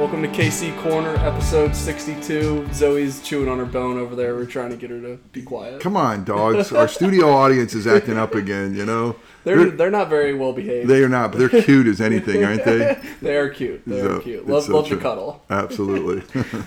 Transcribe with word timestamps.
Welcome 0.00 0.22
to 0.22 0.28
KC 0.28 0.76
Corner, 0.78 1.14
episode 1.16 1.76
62. 1.76 2.66
Zoe's 2.72 3.20
chewing 3.20 3.50
on 3.50 3.58
her 3.58 3.66
bone 3.66 3.98
over 3.98 4.16
there. 4.16 4.34
We're 4.34 4.46
trying 4.46 4.70
to 4.70 4.76
get 4.76 4.88
her 4.88 4.98
to 4.98 5.18
be 5.32 5.42
quiet. 5.42 5.82
Come 5.82 5.94
on, 5.94 6.24
dogs. 6.24 6.72
Our 6.72 6.88
studio 6.88 7.28
audience 7.30 7.74
is 7.74 7.86
acting 7.86 8.16
up 8.16 8.34
again, 8.34 8.74
you 8.74 8.86
know? 8.86 9.16
They're, 9.44 9.66
they're 9.70 9.90
not 9.90 10.08
very 10.08 10.32
well 10.32 10.54
behaved. 10.54 10.88
They 10.88 11.02
are 11.02 11.08
not, 11.08 11.32
but 11.32 11.38
they're 11.38 11.62
cute 11.62 11.86
as 11.86 12.00
anything, 12.00 12.42
aren't 12.42 12.64
they? 12.64 12.98
they 13.20 13.36
are 13.36 13.50
cute. 13.50 13.82
They 13.86 14.00
So, 14.00 14.16
are 14.16 14.20
cute. 14.20 14.48
Love, 14.48 14.64
so 14.64 14.76
love 14.76 14.86
true. 14.88 14.96
to 14.96 15.02
cuddle. 15.02 15.44
Absolutely. 15.50 16.22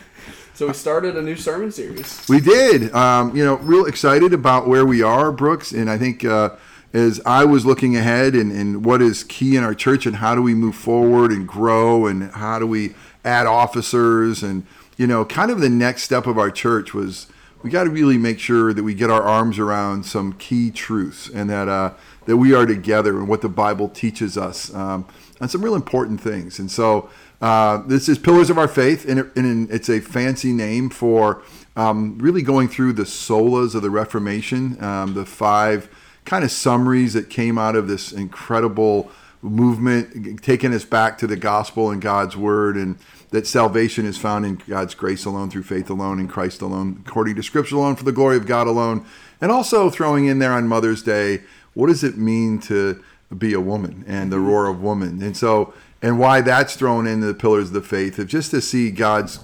So 0.55 0.68
we 0.68 0.73
started 0.73 1.18
a 1.18 1.21
new 1.23 1.36
sermon 1.36 1.71
series. 1.71 2.23
we 2.29 2.39
did. 2.39 2.93
Um, 2.93 3.36
you 3.36 3.43
know, 3.43 3.55
real 3.55 3.88
excited 3.88 4.34
about 4.34 4.68
where 4.68 4.86
we 4.86 5.02
are, 5.02 5.31
Brooks. 5.31 5.71
And 5.71 5.89
I 5.89 5.97
think 5.97 6.23
uh, 6.23 6.52
as 6.93 7.20
I 7.25 7.43
was 7.43 7.65
looking 7.65 7.95
ahead 7.95 8.35
and, 8.35 8.52
and 8.52 8.85
what 8.85 9.01
is 9.01 9.23
key 9.23 9.55
in 9.55 9.63
our 9.63 9.73
church 9.73 10.05
and 10.05 10.17
how 10.17 10.35
do 10.35 10.41
we 10.41 10.53
move 10.53 10.75
forward 10.75 11.31
and 11.31 11.47
grow 11.47 12.05
and 12.05 12.31
how 12.31 12.59
do 12.59 12.67
we 12.67 12.93
add 13.25 13.47
officers 13.47 14.43
and, 14.43 14.65
you 14.95 15.07
know, 15.07 15.25
kind 15.25 15.49
of 15.49 15.59
the 15.59 15.70
next 15.70 16.03
step 16.03 16.27
of 16.27 16.37
our 16.37 16.51
church 16.51 16.93
was 16.93 17.27
we 17.63 17.70
got 17.70 17.85
to 17.85 17.89
really 17.89 18.17
make 18.17 18.39
sure 18.39 18.73
that 18.73 18.84
we 18.84 18.93
get 18.93 19.09
our 19.09 19.23
arms 19.23 19.57
around 19.57 20.05
some 20.05 20.34
key 20.34 20.70
truths 20.70 21.29
and 21.29 21.49
that 21.49 21.67
uh, 21.67 21.93
that 22.25 22.37
we 22.37 22.53
are 22.53 22.65
together 22.65 23.17
and 23.17 23.27
what 23.27 23.41
the 23.41 23.49
Bible 23.49 23.89
teaches 23.89 24.37
us 24.37 24.73
um, 24.73 25.05
on 25.41 25.49
some 25.49 25.63
real 25.63 25.75
important 25.75 26.21
things. 26.21 26.59
And 26.59 26.70
so 26.70 27.09
uh, 27.41 27.79
this 27.87 28.07
is 28.07 28.17
Pillars 28.17 28.49
of 28.49 28.57
Our 28.57 28.67
Faith, 28.67 29.05
and, 29.07 29.20
it, 29.20 29.35
and 29.35 29.70
it's 29.70 29.89
a 29.89 29.99
fancy 29.99 30.53
name 30.53 30.89
for 30.89 31.41
um, 31.75 32.17
really 32.20 32.41
going 32.41 32.70
through 32.70 32.93
the 32.93 33.03
solas 33.03 33.75
of 33.75 33.81
the 33.81 33.89
Reformation, 33.89 34.81
um, 34.81 35.13
the 35.13 35.25
five 35.25 35.89
kind 36.26 36.44
of 36.44 36.52
summaries 36.52 37.13
that 37.13 37.30
came 37.30 37.58
out 37.58 37.76
of 37.76 37.88
this 37.88 38.12
incredible 38.12 39.12
movement, 39.41 40.41
taking 40.41 40.74
us 40.74 40.85
back 40.85 41.18
to 41.18 41.27
the 41.27 41.35
gospel 41.35 41.91
and 41.91 42.02
God's 42.02 42.38
word, 42.38 42.77
and 42.77 42.98
that 43.32 43.46
salvation 43.46 44.05
is 44.05 44.18
found 44.18 44.46
in 44.46 44.55
God's 44.68 44.96
grace 44.96 45.26
alone, 45.26 45.49
through 45.49 45.63
faith 45.63 45.90
alone, 45.90 46.20
in 46.20 46.27
Christ 46.27 46.62
alone, 46.62 47.04
according 47.05 47.35
to 47.35 47.43
Scripture 47.43 47.76
alone, 47.76 47.96
for 47.96 48.04
the 48.04 48.12
glory 48.12 48.38
of 48.38 48.46
God 48.46 48.68
alone. 48.68 49.05
And 49.41 49.52
also 49.52 49.90
throwing 49.90 50.26
in 50.26 50.40
there 50.40 50.54
on 50.54 50.68
Mother's 50.68 51.04
Day, 51.04 51.41
what 51.74 51.88
does 51.88 52.04
it 52.04 52.18
mean 52.18 52.60
to 52.60 53.04
be 53.35 53.54
a 53.54 53.60
woman 53.60 54.05
and 54.08 54.32
the 54.32 54.40
roar 54.40 54.68
of 54.68 54.82
woman? 54.82 55.21
And 55.21 55.35
so, 55.35 55.74
and 56.02 56.20
why 56.20 56.41
that's 56.41 56.76
thrown 56.76 57.08
into 57.08 57.26
the 57.26 57.34
pillars 57.34 57.68
of 57.68 57.74
the 57.74 57.82
faith, 57.82 58.20
of 58.20 58.27
just 58.27 58.52
to 58.52 58.62
see 58.62 58.91
God's 58.91 59.40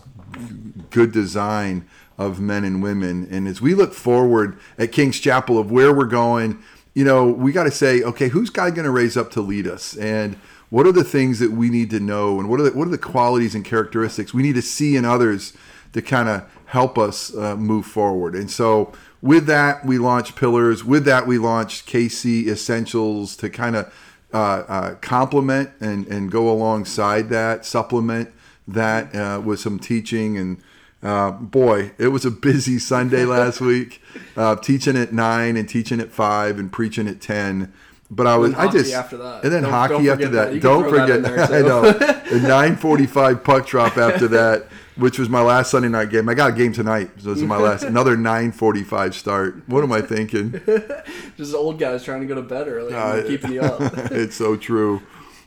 good 0.92 1.12
design 1.12 1.88
of 2.20 2.40
men 2.40 2.66
and 2.66 2.84
women. 2.84 3.28
And 3.32 3.48
as 3.48 3.62
we 3.62 3.74
look 3.74 3.94
forward 3.94 4.60
at 4.78 4.92
King's 4.92 5.20
Chapel 5.20 5.58
of 5.58 5.72
where 5.72 5.96
we're 5.96 6.06
going, 6.06 6.62
you 6.94 7.06
know, 7.06 7.26
we 7.26 7.54
got 7.54 7.64
to 7.64 7.72
say, 7.72 8.04
okay, 8.04 8.28
who's 8.28 8.50
God 8.50 8.76
going 8.76 8.84
to 8.84 8.92
raise 8.92 9.16
up 9.16 9.32
to 9.32 9.42
lead 9.42 9.66
us? 9.66 9.96
And 9.96 10.36
what 10.70 10.86
are 10.86 10.92
the 10.92 11.06
things 11.06 11.40
that 11.40 11.52
we 11.52 11.70
need 11.70 11.90
to 11.92 12.00
know? 12.00 12.38
And 12.38 12.50
what 12.50 12.60
are 12.60 12.64
the, 12.64 12.72
what 12.72 12.88
are 12.88 12.92
the 12.92 12.98
qualities 12.98 13.56
and 13.56 13.64
characteristics 13.64 14.34
we 14.34 14.44
need 14.44 14.56
to 14.56 14.62
see 14.62 14.98
in 14.98 15.06
others 15.06 15.54
to 15.94 16.02
kind 16.02 16.28
of 16.28 16.44
help 16.66 16.98
us 16.98 17.34
uh, 17.36 17.56
move 17.56 17.86
forward? 17.86 18.36
And 18.36 18.52
so 18.52 18.92
with 19.22 19.46
that, 19.46 19.86
we 19.86 19.98
launched 19.98 20.36
Pillars. 20.36 20.84
With 20.84 21.06
that, 21.06 21.26
we 21.26 21.38
launched 21.38 21.88
KC 21.88 22.48
Essentials 22.48 23.38
to 23.38 23.50
kind 23.50 23.78
of 23.78 23.94
uh, 24.34 24.64
uh, 24.68 24.96
complement 24.96 25.72
and, 25.80 26.06
and 26.08 26.30
go 26.30 26.52
alongside 26.52 27.30
that, 27.30 27.66
supplement 27.66 28.30
that 28.68 29.16
uh, 29.16 29.40
with 29.40 29.62
some 29.62 29.80
teaching 29.80 30.38
and 30.38 30.62
uh, 31.02 31.32
boy, 31.32 31.92
it 31.98 32.08
was 32.10 32.26
a 32.26 32.32
busy 32.32 32.78
Sunday 32.80 33.26
last 33.26 33.62
week, 33.62 34.02
uh, 34.36 34.56
teaching 34.58 34.98
at 34.98 35.14
nine 35.14 35.56
and 35.58 35.68
teaching 35.68 36.00
at 36.00 36.12
five 36.12 36.60
and 36.60 36.72
preaching 36.72 37.08
at 37.08 37.22
ten. 37.22 37.72
But 38.12 38.26
I 38.26 38.38
was, 38.38 38.56
I 38.56 38.68
just, 38.72 38.92
after 38.92 39.18
that. 39.18 39.44
and 39.44 39.54
then 39.54 39.62
Don't- 39.64 39.72
hockey 39.72 39.94
don't 40.06 40.10
after 40.10 40.30
that. 40.30 40.52
that. 40.54 40.62
Don't 40.62 40.82
that 40.84 40.90
forget, 40.90 41.22
there, 41.22 41.40
I 41.54 41.62
know 41.62 41.92
the 41.92 42.40
nine 42.48 42.76
forty-five 42.76 43.44
puck 43.44 43.68
drop 43.68 43.98
after 44.00 44.28
that, 44.30 44.68
which 44.98 45.20
was 45.20 45.30
my 45.30 45.42
last 45.42 45.70
Sunday 45.70 45.90
night 45.90 46.10
game. 46.10 46.28
I 46.28 46.34
got 46.34 46.50
a 46.50 46.54
game 46.54 46.74
tonight, 46.74 47.12
so 47.20 47.30
this 47.30 47.38
is 47.38 47.44
my 47.44 47.58
last 47.58 47.84
another 47.84 48.18
nine 48.18 48.52
forty-five 48.52 49.14
start. 49.14 49.62
What 49.68 49.84
am 49.84 49.92
I 49.92 50.02
thinking? 50.02 50.60
Just 51.38 51.54
old 51.54 51.78
guys 51.80 52.04
trying 52.04 52.22
to 52.22 52.26
go 52.26 52.34
to 52.34 52.42
bed 52.42 52.68
early 52.68 52.94
Uh, 52.96 53.22
keeping 53.28 53.52
you 53.54 53.62
up. 53.62 53.80
it's 54.12 54.36
so 54.36 54.56
true. 54.58 55.04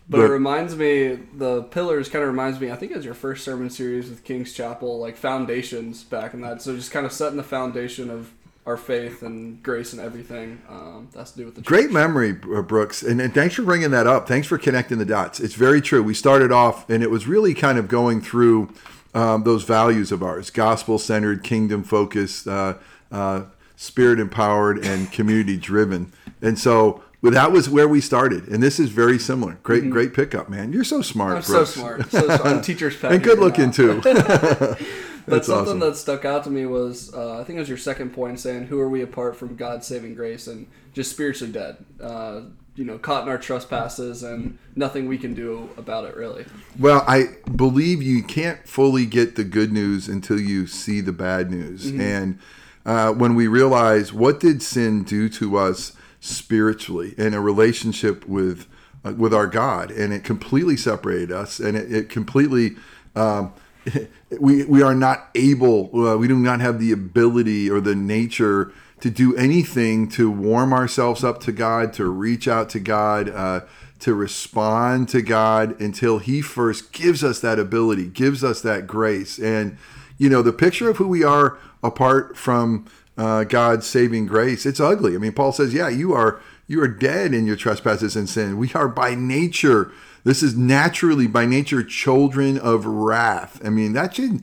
But, 0.09 0.21
it 0.21 0.29
reminds 0.29 0.77
me, 0.77 1.19
the 1.35 1.63
pillars 1.63 2.09
kind 2.09 2.23
of 2.23 2.29
reminds 2.29 2.61
me. 2.61 2.71
I 2.71 2.77
think 2.77 2.93
it 2.93 2.97
was 2.97 3.05
your 3.05 3.15
first 3.15 3.45
sermon 3.45 3.71
series 3.71 4.11
with 4.11 4.25
King's 4.25 4.53
Chapel, 4.53 4.99
like 4.99 5.17
foundations 5.17 6.05
back 6.05 6.35
in 6.35 6.41
that. 6.43 6.61
So 6.61 6.77
just 6.77 6.91
kind 6.91 7.07
of 7.07 7.13
setting 7.13 7.37
the 7.37 7.43
foundation 7.43 8.11
of 8.11 8.31
our 8.67 8.77
faith 8.77 9.23
and 9.23 9.63
grace 9.63 9.93
and 9.93 10.01
everything. 10.01 10.61
Um, 10.69 11.09
that's 11.13 11.33
to 11.33 11.39
do 11.39 11.45
with 11.47 11.55
the 11.55 11.63
church. 11.63 11.67
Great 11.67 11.91
memory, 11.91 12.39
uh, 12.55 12.63
Brooks, 12.63 13.03
and, 13.03 13.21
and 13.21 13.33
thanks 13.35 13.55
for 13.55 13.63
bringing 13.63 13.91
that 13.91 14.07
up. 14.07 14.29
Thanks 14.29 14.47
for 14.47 14.59
connecting 14.59 14.99
the 14.99 15.05
dots. 15.05 15.41
It's 15.41 15.55
very 15.55 15.81
true. 15.81 16.03
We 16.03 16.15
started 16.15 16.53
off, 16.53 16.89
and 16.89 17.03
it 17.03 17.11
was 17.11 17.27
really 17.27 17.55
kind 17.55 17.79
of 17.79 17.89
going 17.89 18.21
through 18.21 18.73
um, 19.15 19.43
those 19.45 19.65
values 19.65 20.13
of 20.13 20.23
ours: 20.23 20.51
gospel-centered, 20.51 21.43
kingdom-focused, 21.43 22.47
uh, 22.47 22.75
uh, 23.11 23.43
spirit-empowered, 23.77 24.85
and 24.85 25.11
community-driven. 25.11 26.13
And 26.41 26.59
so, 26.59 27.03
well, 27.23 27.33
that 27.33 27.53
was 27.53 27.71
where 27.71 27.89
we 27.89 28.01
started. 28.01 28.49
And 28.49 28.63
this 28.63 28.81
is 28.81 28.91
very 28.91 29.19
similar. 29.19 29.59
Great, 29.63 29.89
great 29.89 30.13
pickup, 30.13 30.49
man. 30.49 30.73
You're 30.73 30.85
so 30.85 31.03
smart. 31.03 31.39
Mm-hmm. 31.39 31.53
I'm 31.53 31.57
Brooks. 31.57 31.71
so 31.71 31.81
smart. 31.81 32.11
So 32.11 32.27
smart. 32.27 32.47
I'm 32.47 32.63
teacher's 32.63 32.97
pet. 33.01 33.13
and 33.13 33.23
good 33.23 33.39
looking 33.39 33.67
now. 33.67 33.71
too. 33.71 34.03
But 35.25 35.45
something 35.45 35.67
awesome. 35.67 35.79
that 35.79 35.97
stuck 35.97 36.25
out 36.25 36.43
to 36.45 36.51
me 36.51 36.67
was 36.67 37.15
uh, 37.15 37.39
I 37.39 37.45
think 37.45 37.57
it 37.57 37.61
was 37.61 37.69
your 37.69 37.79
second 37.79 38.13
point 38.13 38.41
saying, 38.41 38.67
"Who 38.67 38.81
are 38.81 38.89
we 38.89 39.03
apart 39.03 39.37
from 39.37 39.55
God's 39.55 39.87
saving 39.87 40.17
grace 40.17 40.49
and 40.49 40.67
just 40.95 41.13
spiritually 41.13 41.53
dead? 41.53 41.77
Uh, 42.03 42.41
you 42.75 42.85
know, 42.85 42.99
caught 42.99 43.23
in 43.23 43.29
our 43.29 43.39
trespasses 43.39 44.25
and 44.25 44.59
nothing 44.75 45.07
we 45.07 45.19
can 45.19 45.33
do 45.33 45.71
about 45.77 46.07
it, 46.07 46.17
really." 46.17 46.45
Well, 46.77 47.05
I 47.07 47.37
believe 47.55 48.03
you 48.03 48.25
can't 48.25 48.67
fully 48.67 49.07
get 49.07 49.37
the 49.37 49.45
good 49.45 49.73
news 49.73 50.09
until 50.09 50.41
you 50.41 50.67
see 50.67 51.01
the 51.01 51.13
bad 51.13 51.53
news. 51.53 51.87
And 51.87 52.41
uh, 52.85 53.13
when 53.13 53.37
we 53.37 53.47
realize 53.47 54.13
what 54.13 54.41
did 54.41 54.61
sin 54.61 55.05
do 55.05 55.29
to 55.29 55.57
us 55.57 55.93
spiritually 56.23 57.15
in 57.19 57.35
a 57.35 57.41
relationship 57.41 58.27
with 58.29 58.69
uh, 59.05 59.13
with 59.13 59.35
our 59.35 59.49
God, 59.49 59.91
and 59.91 60.13
it 60.13 60.23
completely 60.23 60.77
separated 60.77 61.33
us, 61.33 61.59
and 61.59 61.77
it, 61.77 61.93
it 61.93 62.09
completely. 62.09 62.77
Um, 63.15 63.53
we, 64.39 64.65
we 64.65 64.81
are 64.81 64.95
not 64.95 65.29
able, 65.35 65.91
uh, 66.07 66.17
we 66.17 66.29
do 66.29 66.39
not 66.39 66.61
have 66.61 66.79
the 66.79 66.93
ability 66.93 67.69
or 67.69 67.81
the 67.81 67.97
nature 67.97 68.73
to 69.01 69.11
do 69.11 69.37
anything 69.37 70.09
to 70.09 70.31
warm 70.31 70.73
ourselves 70.73 71.25
up 71.25 71.41
to 71.41 71.51
God, 71.51 71.93
to 71.95 72.07
reach 72.07 72.47
out 72.47 72.69
to 72.71 72.79
God, 72.79 73.29
uh, 73.29 73.63
to 73.99 74.15
respond 74.15 75.09
to 75.09 75.21
God 75.21 75.79
until 75.81 76.19
He 76.19 76.41
first 76.41 76.93
gives 76.93 77.25
us 77.25 77.41
that 77.41 77.59
ability, 77.59 78.07
gives 78.07 78.45
us 78.45 78.63
that 78.63 78.87
grace. 78.87 79.37
And, 79.41 79.77
you 80.17 80.31
know, 80.31 80.43
the 80.43 80.53
picture 80.53 80.89
of 80.89 80.99
who 80.99 81.09
we 81.09 81.25
are 81.25 81.59
apart 81.83 82.37
from 82.37 82.87
uh, 83.17 83.45
God's 83.45 83.87
saving 83.87 84.27
grace, 84.27 84.65
it's 84.67 84.81
ugly. 84.81 85.15
I 85.15 85.19
mean, 85.19 85.33
Paul 85.33 85.53
says, 85.53 85.75
yeah, 85.75 85.89
you 85.89 86.13
are. 86.13 86.41
You 86.69 86.81
are 86.81 86.89
dead 86.89 87.35
in 87.35 87.45
your 87.45 87.57
trespasses 87.57 88.17
and 88.17 88.31
sin. 88.31 88.57
We 88.57 88.73
are 88.73 88.89
by 88.89 89.15
nature. 89.15 89.93
This 90.25 90.43
is 90.43 90.57
naturally 90.57 91.27
by 91.27 91.45
nature 91.45 91.83
children 91.83 92.57
of 92.57 92.87
wrath. 92.87 93.61
I 93.63 93.69
mean, 93.69 93.93
that 93.93 94.15
should 94.15 94.43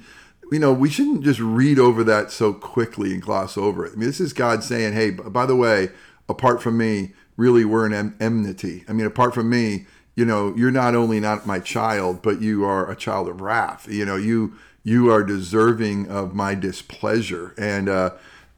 you 0.51 0.59
know, 0.59 0.73
we 0.73 0.89
shouldn't 0.89 1.23
just 1.23 1.39
read 1.39 1.77
over 1.77 2.03
that 2.03 2.31
so 2.31 2.53
quickly 2.53 3.13
and 3.13 3.21
gloss 3.21 3.57
over 3.57 3.85
it. 3.85 3.93
I 3.93 3.95
mean, 3.95 4.07
this 4.07 4.19
is 4.19 4.33
God 4.33 4.63
saying, 4.63 4.93
hey, 4.93 5.11
by 5.11 5.45
the 5.45 5.55
way, 5.55 5.89
apart 6.27 6.61
from 6.61 6.77
me, 6.77 7.13
really, 7.37 7.65
we're 7.65 7.85
in 7.85 7.93
em- 7.93 8.15
enmity. 8.19 8.83
I 8.87 8.93
mean, 8.93 9.05
apart 9.05 9.33
from 9.33 9.49
me, 9.49 9.85
you 10.15 10.25
know, 10.25 10.53
you're 10.55 10.71
not 10.71 10.95
only 10.95 11.19
not 11.19 11.45
my 11.45 11.59
child, 11.59 12.21
but 12.21 12.41
you 12.41 12.65
are 12.65 12.89
a 12.89 12.95
child 12.95 13.29
of 13.29 13.41
wrath. 13.41 13.87
You 13.89 14.05
know, 14.05 14.15
you 14.15 14.55
you 14.83 15.11
are 15.11 15.23
deserving 15.23 16.09
of 16.09 16.33
my 16.33 16.55
displeasure, 16.55 17.53
and 17.57 17.87
uh, 17.87 18.11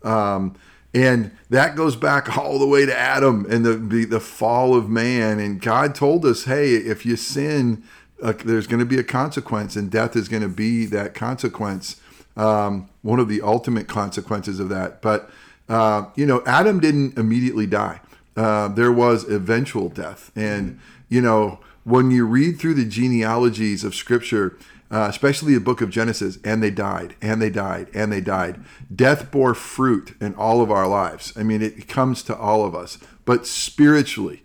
um, 0.03 0.55
and 0.93 1.31
that 1.49 1.75
goes 1.75 1.95
back 1.95 2.37
all 2.37 2.59
the 2.59 2.67
way 2.67 2.85
to 2.85 2.97
Adam 2.97 3.45
and 3.49 3.65
the 3.65 3.73
the, 3.73 4.05
the 4.05 4.19
fall 4.19 4.75
of 4.75 4.89
man. 4.89 5.39
And 5.39 5.61
God 5.61 5.95
told 5.95 6.25
us, 6.25 6.45
hey, 6.45 6.75
if 6.75 7.05
you 7.05 7.15
sin, 7.15 7.83
uh, 8.21 8.33
there's 8.45 8.67
going 8.67 8.79
to 8.79 8.85
be 8.85 8.99
a 8.99 9.03
consequence, 9.03 9.75
and 9.75 9.89
death 9.89 10.15
is 10.15 10.27
going 10.27 10.43
to 10.43 10.49
be 10.49 10.85
that 10.87 11.13
consequence. 11.13 11.99
Um, 12.37 12.89
one 13.01 13.19
of 13.19 13.27
the 13.27 13.41
ultimate 13.41 13.87
consequences 13.87 14.59
of 14.59 14.69
that. 14.69 15.01
But 15.01 15.29
uh, 15.67 16.05
you 16.15 16.25
know, 16.25 16.43
Adam 16.45 16.79
didn't 16.79 17.17
immediately 17.17 17.65
die. 17.65 18.01
Uh, 18.35 18.69
there 18.69 18.91
was 18.91 19.29
eventual 19.29 19.89
death, 19.89 20.31
and 20.35 20.79
you 21.09 21.21
know, 21.21 21.59
when 21.83 22.11
you 22.11 22.25
read 22.25 22.59
through 22.59 22.75
the 22.75 22.85
genealogies 22.85 23.83
of 23.83 23.93
Scripture, 23.93 24.57
uh, 24.91 25.07
especially 25.09 25.53
the 25.53 25.61
book 25.61 25.81
of 25.81 25.89
Genesis, 25.89 26.37
and 26.43 26.61
they 26.61 26.69
died, 26.69 27.15
and 27.21 27.41
they 27.41 27.49
died, 27.49 27.87
and 27.93 28.11
they 28.11 28.19
died. 28.19 28.59
Death 28.93 29.31
bore 29.31 29.53
fruit 29.53 30.15
in 30.19 30.35
all 30.35 30.61
of 30.61 30.69
our 30.69 30.87
lives. 30.87 31.31
I 31.37 31.43
mean, 31.43 31.61
it 31.61 31.87
comes 31.87 32.21
to 32.23 32.35
all 32.35 32.65
of 32.65 32.75
us, 32.75 32.97
but 33.23 33.47
spiritually 33.47 34.43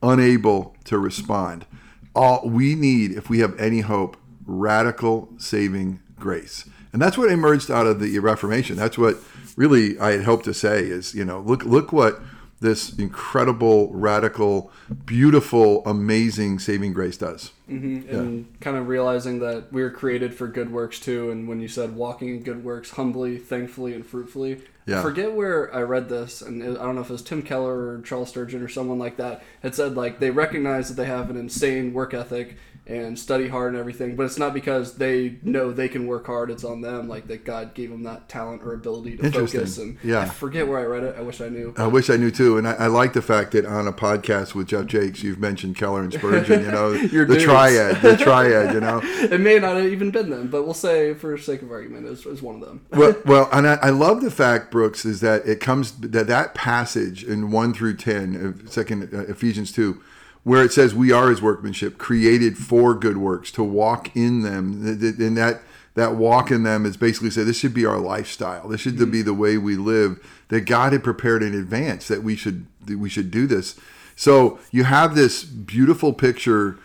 unable 0.00 0.76
to 0.84 0.98
respond. 0.98 1.66
All 2.14 2.48
we 2.48 2.76
need, 2.76 3.10
if 3.12 3.28
we 3.28 3.40
have 3.40 3.58
any 3.58 3.80
hope, 3.80 4.16
radical 4.46 5.28
saving 5.36 6.00
grace, 6.18 6.68
and 6.92 7.02
that's 7.02 7.18
what 7.18 7.30
emerged 7.30 7.70
out 7.70 7.86
of 7.86 8.00
the 8.00 8.18
Reformation. 8.20 8.76
That's 8.76 8.96
what 8.96 9.18
really 9.56 9.98
I 9.98 10.12
had 10.12 10.24
hoped 10.24 10.44
to 10.44 10.54
say 10.54 10.84
is, 10.84 11.14
you 11.14 11.24
know, 11.24 11.40
look 11.40 11.64
look 11.64 11.92
what 11.92 12.20
this 12.60 12.96
incredible, 12.98 13.92
radical, 13.92 14.70
beautiful, 15.04 15.84
amazing 15.86 16.58
saving 16.60 16.92
grace 16.92 17.16
does. 17.16 17.52
Mm-hmm. 17.68 18.14
And 18.16 18.60
kind 18.60 18.76
of 18.76 18.88
realizing 18.88 19.40
that 19.40 19.72
we 19.72 19.82
were 19.82 19.90
created 19.90 20.34
for 20.34 20.46
good 20.48 20.72
works 20.72 20.98
too. 20.98 21.30
And 21.30 21.46
when 21.48 21.60
you 21.60 21.68
said 21.68 21.94
walking 21.94 22.28
in 22.30 22.42
good 22.42 22.64
works 22.64 22.90
humbly, 22.92 23.36
thankfully, 23.38 23.94
and 23.94 24.04
fruitfully, 24.06 24.62
Yeah. 24.86 25.00
I 25.00 25.02
forget 25.02 25.34
where 25.34 25.74
I 25.74 25.82
read 25.82 26.08
this, 26.08 26.40
and 26.40 26.62
it, 26.62 26.78
I 26.78 26.82
don't 26.84 26.94
know 26.94 27.02
if 27.02 27.10
it 27.10 27.12
was 27.12 27.22
Tim 27.22 27.42
Keller 27.42 27.88
or 27.96 28.00
Charles 28.02 28.30
Spurgeon 28.30 28.62
or 28.62 28.68
someone 28.68 28.98
like 28.98 29.16
that. 29.18 29.42
Had 29.62 29.74
said 29.74 29.96
like 29.96 30.18
they 30.18 30.30
recognize 30.30 30.88
that 30.88 30.94
they 30.94 31.06
have 31.08 31.28
an 31.30 31.36
insane 31.36 31.92
work 31.92 32.14
ethic 32.14 32.56
and 32.86 33.18
study 33.18 33.48
hard 33.48 33.72
and 33.74 33.78
everything, 33.78 34.16
but 34.16 34.22
it's 34.22 34.38
not 34.38 34.54
because 34.54 34.94
they 34.94 35.36
know 35.42 35.70
they 35.70 35.88
can 35.90 36.06
work 36.06 36.24
hard. 36.24 36.50
It's 36.50 36.64
on 36.64 36.80
them, 36.80 37.06
like 37.06 37.26
that 37.28 37.44
God 37.44 37.74
gave 37.74 37.90
them 37.90 38.02
that 38.04 38.30
talent 38.30 38.62
or 38.62 38.72
ability 38.72 39.18
to 39.18 39.30
focus. 39.30 39.76
And 39.76 39.98
Yeah. 40.02 40.20
I 40.20 40.24
forget 40.24 40.66
where 40.66 40.78
I 40.78 40.84
read 40.84 41.02
it. 41.04 41.14
I 41.18 41.20
wish 41.20 41.42
I 41.42 41.50
knew. 41.50 41.74
I 41.76 41.86
wish 41.86 42.08
I 42.08 42.16
knew 42.16 42.30
too, 42.30 42.56
and 42.56 42.66
I, 42.66 42.72
I 42.72 42.86
like 42.86 43.12
the 43.12 43.20
fact 43.20 43.52
that 43.52 43.66
on 43.66 43.86
a 43.86 43.92
podcast 43.92 44.54
with 44.54 44.68
Jeff 44.68 44.86
Jakes, 44.86 45.22
you've 45.22 45.38
mentioned 45.38 45.76
Keller 45.76 46.00
and 46.00 46.10
Spurgeon. 46.14 46.64
You 46.64 46.70
know, 46.70 46.92
the 46.96 47.08
dudes. 47.08 47.44
Triad, 47.58 48.02
the 48.02 48.16
triad. 48.16 48.74
You 48.74 48.80
know, 48.80 49.00
it 49.04 49.40
may 49.40 49.58
not 49.58 49.76
have 49.76 49.86
even 49.86 50.10
been 50.10 50.30
them, 50.30 50.48
but 50.48 50.64
we'll 50.64 50.74
say 50.74 51.14
for 51.14 51.36
sake 51.38 51.62
of 51.62 51.70
argument, 51.70 52.06
it 52.06 52.10
was, 52.10 52.26
it 52.26 52.30
was 52.30 52.42
one 52.42 52.56
of 52.56 52.60
them. 52.60 52.84
well, 52.90 53.16
well, 53.24 53.48
and 53.52 53.66
I, 53.66 53.74
I 53.74 53.90
love 53.90 54.20
the 54.22 54.30
fact, 54.30 54.70
Brooks, 54.70 55.04
is 55.04 55.20
that 55.20 55.46
it 55.46 55.60
comes 55.60 55.92
that 56.00 56.26
that 56.26 56.54
passage 56.54 57.24
in 57.24 57.50
one 57.50 57.74
through 57.74 57.96
ten, 57.96 58.34
of 58.36 58.72
Second 58.72 59.12
uh, 59.12 59.20
Ephesians 59.30 59.72
two, 59.72 60.00
where 60.44 60.64
it 60.64 60.72
says 60.72 60.94
we 60.94 61.12
are 61.12 61.30
His 61.30 61.42
workmanship, 61.42 61.98
created 61.98 62.56
for 62.58 62.94
good 62.94 63.18
works, 63.18 63.50
to 63.52 63.62
walk 63.62 64.14
in 64.16 64.42
them, 64.42 64.84
Th- 64.84 65.00
th- 65.00 65.28
and 65.28 65.36
that 65.36 65.62
that 65.94 66.14
walk 66.14 66.52
in 66.52 66.62
them 66.62 66.86
is 66.86 66.96
basically 66.96 67.30
say 67.30 67.42
this 67.42 67.58
should 67.58 67.74
be 67.74 67.84
our 67.84 67.98
lifestyle. 67.98 68.68
This 68.68 68.80
should 68.80 69.10
be 69.10 69.20
the 69.20 69.34
way 69.34 69.58
we 69.58 69.76
live. 69.76 70.24
That 70.48 70.60
God 70.62 70.92
had 70.92 71.02
prepared 71.02 71.42
in 71.42 71.54
advance 71.54 72.08
that 72.08 72.22
we 72.22 72.36
should 72.36 72.66
that 72.86 72.98
we 72.98 73.08
should 73.08 73.30
do 73.30 73.46
this. 73.46 73.78
So 74.14 74.58
you 74.70 74.84
have 74.84 75.14
this 75.14 75.44
beautiful 75.44 76.12
picture 76.12 76.78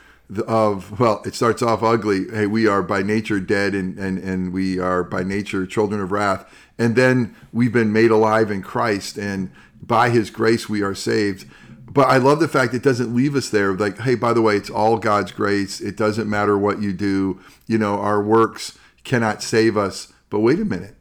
of 0.48 1.00
well 1.00 1.22
it 1.26 1.36
starts 1.36 1.62
off 1.62 1.84
ugly. 1.84 2.26
Hey 2.30 2.48
we 2.48 2.68
are 2.68 2.82
by 2.82 3.04
nature 3.04 3.40
dead 3.40 3.74
and 3.76 3.98
and 3.98 4.18
and 4.18 4.54
we 4.54 4.80
are 4.80 5.04
by 5.04 5.24
nature 5.24 5.66
children 5.66 6.02
of 6.02 6.12
wrath. 6.12 6.46
And 6.78 6.96
then 6.96 7.36
we've 7.52 7.74
been 7.74 7.94
made 7.94 8.12
alive 8.12 8.50
in 8.50 8.62
christ 8.62 9.18
and 9.18 9.52
by 9.82 10.10
his 10.10 10.30
grace 10.30 10.68
we 10.70 10.82
are 10.82 10.96
saved. 10.96 11.50
But 11.86 12.08
i 12.08 12.18
love 12.18 12.40
the 12.40 12.48
fact 12.48 12.74
it 12.74 12.84
doesn't 12.84 13.16
leave 13.16 13.36
us 13.36 13.50
there. 13.50 13.74
Like 13.74 14.00
hey 14.00 14.16
by 14.16 14.34
the 14.34 14.42
way 14.42 14.56
it's 14.56 14.70
all 14.70 14.98
god's 14.98 15.32
grace. 15.32 15.82
It 15.82 15.98
doesn't 15.98 16.30
matter 16.30 16.58
what 16.58 16.82
you 16.82 16.94
do. 16.94 17.40
You 17.68 17.78
know 17.78 18.00
our 18.00 18.22
works 18.22 18.78
cannot 19.04 19.44
save 19.44 19.78
us. 19.78 20.14
But 20.30 20.40
wait 20.40 20.60
a 20.60 20.66
minute. 20.66 20.96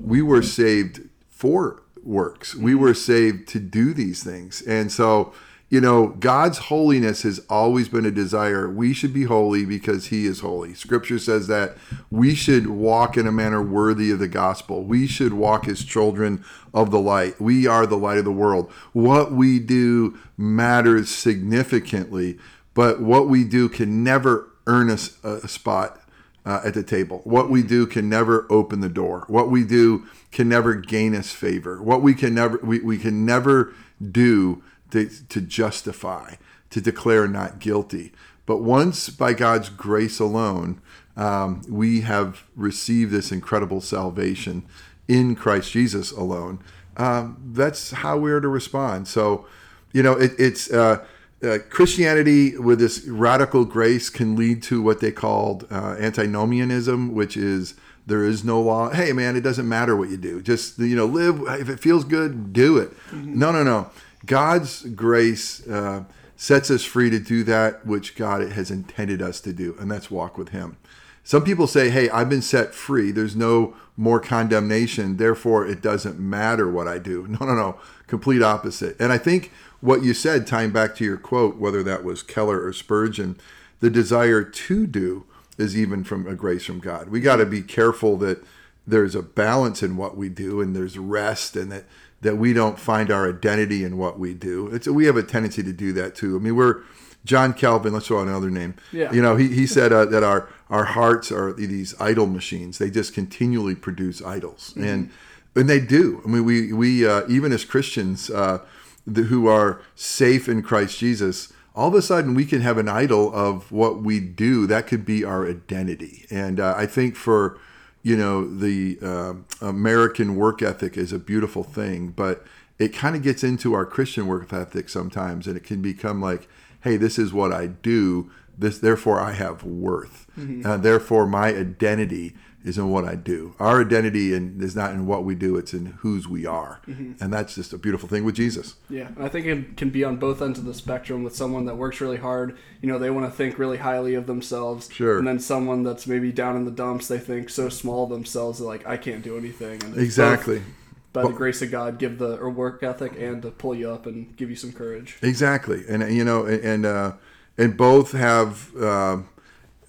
We 0.00 0.22
were 0.22 0.42
saved 0.42 1.08
for 1.28 1.82
works. 2.02 2.54
We 2.54 2.74
were 2.74 2.94
saved 2.94 3.48
to 3.48 3.60
do 3.60 3.92
these 3.94 4.22
things. 4.22 4.62
And 4.62 4.90
so, 4.90 5.32
you 5.72 5.80
know, 5.80 6.08
God's 6.08 6.58
holiness 6.58 7.22
has 7.22 7.40
always 7.48 7.88
been 7.88 8.04
a 8.04 8.10
desire. 8.10 8.70
We 8.70 8.92
should 8.92 9.14
be 9.14 9.24
holy 9.24 9.64
because 9.64 10.08
he 10.08 10.26
is 10.26 10.40
holy. 10.40 10.74
Scripture 10.74 11.18
says 11.18 11.46
that 11.46 11.78
we 12.10 12.34
should 12.34 12.66
walk 12.66 13.16
in 13.16 13.26
a 13.26 13.32
manner 13.32 13.62
worthy 13.62 14.10
of 14.10 14.18
the 14.18 14.28
gospel. 14.28 14.84
We 14.84 15.06
should 15.06 15.32
walk 15.32 15.66
as 15.66 15.82
children 15.82 16.44
of 16.74 16.90
the 16.90 17.00
light. 17.00 17.40
We 17.40 17.66
are 17.66 17.86
the 17.86 17.96
light 17.96 18.18
of 18.18 18.26
the 18.26 18.32
world. 18.32 18.70
What 18.92 19.32
we 19.32 19.58
do 19.58 20.18
matters 20.36 21.08
significantly, 21.08 22.38
but 22.74 23.00
what 23.00 23.28
we 23.28 23.42
do 23.42 23.70
can 23.70 24.04
never 24.04 24.50
earn 24.66 24.90
us 24.90 25.16
a 25.24 25.48
spot 25.48 26.02
uh, 26.44 26.60
at 26.66 26.74
the 26.74 26.82
table. 26.82 27.22
What 27.24 27.48
we 27.48 27.62
do 27.62 27.86
can 27.86 28.10
never 28.10 28.46
open 28.50 28.80
the 28.80 28.90
door. 28.90 29.24
What 29.26 29.48
we 29.48 29.64
do 29.64 30.06
can 30.32 30.50
never 30.50 30.74
gain 30.74 31.14
us 31.14 31.32
favor. 31.32 31.82
What 31.82 32.02
we 32.02 32.12
can 32.12 32.34
never 32.34 32.58
we, 32.58 32.80
we 32.80 32.98
can 32.98 33.24
never 33.24 33.72
do 34.10 34.62
to, 34.92 35.10
to 35.28 35.40
justify, 35.40 36.34
to 36.70 36.80
declare 36.80 37.26
not 37.28 37.58
guilty. 37.58 38.12
But 38.46 38.58
once 38.58 39.08
by 39.10 39.32
God's 39.34 39.68
grace 39.68 40.18
alone, 40.18 40.80
um, 41.16 41.62
we 41.68 42.00
have 42.02 42.44
received 42.56 43.12
this 43.12 43.32
incredible 43.32 43.80
salvation 43.80 44.64
in 45.08 45.34
Christ 45.34 45.72
Jesus 45.72 46.10
alone. 46.10 46.60
Um, 46.96 47.36
that's 47.52 47.90
how 47.90 48.18
we 48.18 48.32
are 48.32 48.40
to 48.40 48.48
respond. 48.48 49.08
So, 49.08 49.46
you 49.92 50.02
know, 50.02 50.12
it, 50.12 50.32
it's 50.38 50.70
uh, 50.70 51.04
uh, 51.42 51.58
Christianity 51.68 52.56
with 52.56 52.78
this 52.78 53.06
radical 53.06 53.64
grace 53.64 54.10
can 54.10 54.36
lead 54.36 54.62
to 54.64 54.82
what 54.82 55.00
they 55.00 55.12
called 55.12 55.66
uh, 55.70 55.96
antinomianism, 55.98 57.14
which 57.14 57.36
is 57.36 57.74
there 58.06 58.24
is 58.24 58.44
no 58.44 58.60
law. 58.60 58.90
Hey, 58.90 59.12
man, 59.12 59.36
it 59.36 59.42
doesn't 59.42 59.68
matter 59.68 59.96
what 59.96 60.08
you 60.08 60.16
do. 60.16 60.42
Just 60.42 60.78
you 60.78 60.96
know, 60.96 61.06
live. 61.06 61.42
If 61.60 61.68
it 61.68 61.80
feels 61.80 62.04
good, 62.04 62.52
do 62.52 62.78
it. 62.78 62.90
No, 63.12 63.52
no, 63.52 63.62
no. 63.62 63.90
God's 64.26 64.82
grace 64.82 65.66
uh, 65.66 66.04
sets 66.36 66.70
us 66.70 66.84
free 66.84 67.10
to 67.10 67.18
do 67.18 67.44
that 67.44 67.86
which 67.86 68.16
God 68.16 68.42
has 68.52 68.70
intended 68.70 69.20
us 69.22 69.40
to 69.42 69.52
do, 69.52 69.76
and 69.78 69.90
that's 69.90 70.10
walk 70.10 70.38
with 70.38 70.50
Him. 70.50 70.76
Some 71.24 71.44
people 71.44 71.66
say, 71.66 71.90
"Hey, 71.90 72.10
I've 72.10 72.28
been 72.28 72.42
set 72.42 72.74
free. 72.74 73.12
There's 73.12 73.36
no 73.36 73.74
more 73.96 74.20
condemnation. 74.20 75.16
Therefore, 75.16 75.66
it 75.66 75.80
doesn't 75.80 76.18
matter 76.18 76.70
what 76.70 76.88
I 76.88 76.98
do." 76.98 77.26
No, 77.40 77.46
no, 77.46 77.54
no. 77.54 77.76
Complete 78.06 78.42
opposite. 78.42 78.96
And 79.00 79.12
I 79.12 79.18
think 79.18 79.52
what 79.80 80.02
you 80.02 80.14
said, 80.14 80.46
tying 80.46 80.70
back 80.70 80.94
to 80.96 81.04
your 81.04 81.16
quote, 81.16 81.56
whether 81.56 81.82
that 81.82 82.04
was 82.04 82.22
Keller 82.22 82.64
or 82.64 82.72
Spurgeon, 82.72 83.36
the 83.80 83.90
desire 83.90 84.44
to 84.44 84.86
do 84.86 85.24
is 85.58 85.76
even 85.76 86.04
from 86.04 86.26
a 86.26 86.34
grace 86.34 86.64
from 86.64 86.78
God. 86.78 87.08
We 87.08 87.20
got 87.20 87.36
to 87.36 87.46
be 87.46 87.62
careful 87.62 88.16
that 88.18 88.42
there's 88.86 89.14
a 89.14 89.22
balance 89.22 89.82
in 89.82 89.96
what 89.96 90.16
we 90.16 90.28
do, 90.28 90.60
and 90.60 90.74
there's 90.74 90.98
rest, 90.98 91.56
and 91.56 91.70
that 91.72 91.84
that 92.22 92.36
we 92.36 92.52
don't 92.52 92.78
find 92.78 93.10
our 93.10 93.28
identity 93.28 93.84
in 93.84 93.98
what 93.98 94.18
we 94.18 94.32
do. 94.32 94.68
It's 94.68 94.88
we 94.88 95.04
have 95.06 95.16
a 95.16 95.22
tendency 95.22 95.62
to 95.62 95.72
do 95.72 95.92
that 95.92 96.14
too. 96.14 96.36
I 96.36 96.38
mean, 96.38 96.56
we're 96.56 96.82
John 97.24 97.52
Calvin. 97.52 97.92
Let's 97.92 98.06
throw 98.06 98.20
out 98.20 98.28
another 98.28 98.50
name. 98.50 98.74
Yeah. 98.92 99.12
You 99.12 99.22
know, 99.22 99.36
he, 99.36 99.48
he 99.48 99.66
said 99.66 99.92
uh, 99.92 100.06
that 100.06 100.22
our 100.22 100.48
our 100.70 100.84
hearts 100.84 101.30
are 101.30 101.52
these 101.52 102.00
idol 102.00 102.26
machines. 102.26 102.78
They 102.78 102.90
just 102.90 103.12
continually 103.12 103.74
produce 103.74 104.22
idols, 104.22 104.72
and 104.76 105.10
and 105.54 105.68
they 105.68 105.80
do. 105.80 106.22
I 106.24 106.28
mean, 106.28 106.44
we 106.44 106.72
we 106.72 107.06
uh, 107.06 107.22
even 107.28 107.52
as 107.52 107.64
Christians 107.64 108.30
uh, 108.30 108.60
the, 109.06 109.22
who 109.22 109.48
are 109.48 109.80
safe 109.94 110.48
in 110.48 110.62
Christ 110.62 110.98
Jesus, 110.98 111.52
all 111.74 111.88
of 111.88 111.94
a 111.94 112.02
sudden 112.02 112.34
we 112.34 112.44
can 112.44 112.60
have 112.60 112.78
an 112.78 112.88
idol 112.88 113.34
of 113.34 113.70
what 113.70 114.02
we 114.02 114.20
do. 114.20 114.66
That 114.66 114.86
could 114.86 115.04
be 115.04 115.24
our 115.24 115.46
identity, 115.46 116.26
and 116.30 116.60
uh, 116.60 116.74
I 116.76 116.86
think 116.86 117.16
for 117.16 117.58
you 118.02 118.16
know 118.16 118.44
the 118.46 118.98
um 119.02 119.46
American 119.60 120.36
work 120.36 120.62
ethic 120.62 120.96
is 120.96 121.12
a 121.12 121.18
beautiful 121.18 121.62
thing, 121.62 122.08
but 122.08 122.44
it 122.78 122.92
kind 122.92 123.14
of 123.14 123.22
gets 123.22 123.44
into 123.44 123.74
our 123.74 123.86
Christian 123.86 124.26
work 124.26 124.52
ethic 124.52 124.88
sometimes, 124.88 125.46
and 125.46 125.56
it 125.56 125.64
can 125.64 125.80
become 125.82 126.20
like, 126.20 126.48
hey, 126.80 126.96
this 126.96 127.18
is 127.18 127.32
what 127.32 127.52
I 127.52 127.68
do. 127.68 128.30
This 128.58 128.78
therefore 128.78 129.20
I 129.20 129.32
have 129.32 129.64
worth. 129.64 130.26
Uh, 130.66 130.76
therefore 130.76 131.26
my 131.26 131.48
identity 131.48 132.34
is 132.64 132.78
in 132.78 132.90
what 132.90 133.04
I 133.04 133.14
do. 133.14 133.54
Our 133.58 133.80
identity 133.80 134.34
in, 134.34 134.60
is 134.62 134.76
not 134.76 134.92
in 134.92 135.06
what 135.06 135.24
we 135.24 135.34
do; 135.34 135.56
it's 135.56 135.74
in 135.74 135.86
whose 135.86 136.28
we 136.28 136.46
are, 136.46 136.80
and 136.86 137.32
that's 137.32 137.54
just 137.54 137.72
a 137.72 137.78
beautiful 137.78 138.08
thing 138.08 138.24
with 138.24 138.34
Jesus. 138.34 138.76
Yeah, 138.88 139.08
and 139.08 139.24
I 139.24 139.28
think 139.28 139.46
it 139.46 139.76
can 139.76 139.90
be 139.90 140.04
on 140.04 140.16
both 140.16 140.40
ends 140.40 140.58
of 140.58 140.64
the 140.64 140.74
spectrum 140.74 141.22
with 141.24 141.34
someone 141.34 141.64
that 141.66 141.76
works 141.76 142.00
really 142.00 142.18
hard. 142.18 142.56
You 142.80 142.88
know, 142.88 142.98
they 142.98 143.10
want 143.10 143.26
to 143.30 143.36
think 143.36 143.58
really 143.58 143.78
highly 143.78 144.14
of 144.14 144.26
themselves. 144.26 144.88
Sure. 144.92 145.18
And 145.18 145.26
then 145.26 145.38
someone 145.38 145.82
that's 145.82 146.06
maybe 146.06 146.32
down 146.32 146.56
in 146.56 146.64
the 146.64 146.70
dumps, 146.70 147.08
they 147.08 147.18
think 147.18 147.50
so 147.50 147.68
small 147.68 148.04
of 148.04 148.10
themselves, 148.10 148.58
they're 148.58 148.68
like, 148.68 148.86
I 148.86 148.96
can't 148.96 149.22
do 149.22 149.36
anything. 149.36 149.82
And 149.84 149.96
Exactly. 149.96 150.58
both, 150.58 150.66
by 151.12 151.22
the 151.22 151.32
grace 151.32 151.62
of 151.62 151.70
God, 151.70 151.98
give 151.98 152.18
the 152.18 152.36
or 152.38 152.50
work 152.50 152.82
ethic 152.82 153.12
and 153.18 153.42
to 153.42 153.50
pull 153.50 153.74
you 153.74 153.90
up 153.90 154.06
and 154.06 154.36
give 154.36 154.50
you 154.50 154.56
some 154.56 154.72
courage. 154.72 155.18
Exactly, 155.22 155.84
and 155.88 156.14
you 156.14 156.24
know, 156.24 156.46
and 156.46 156.86
uh, 156.86 157.12
and 157.58 157.76
both 157.76 158.12
have 158.12 158.74
um 158.76 159.28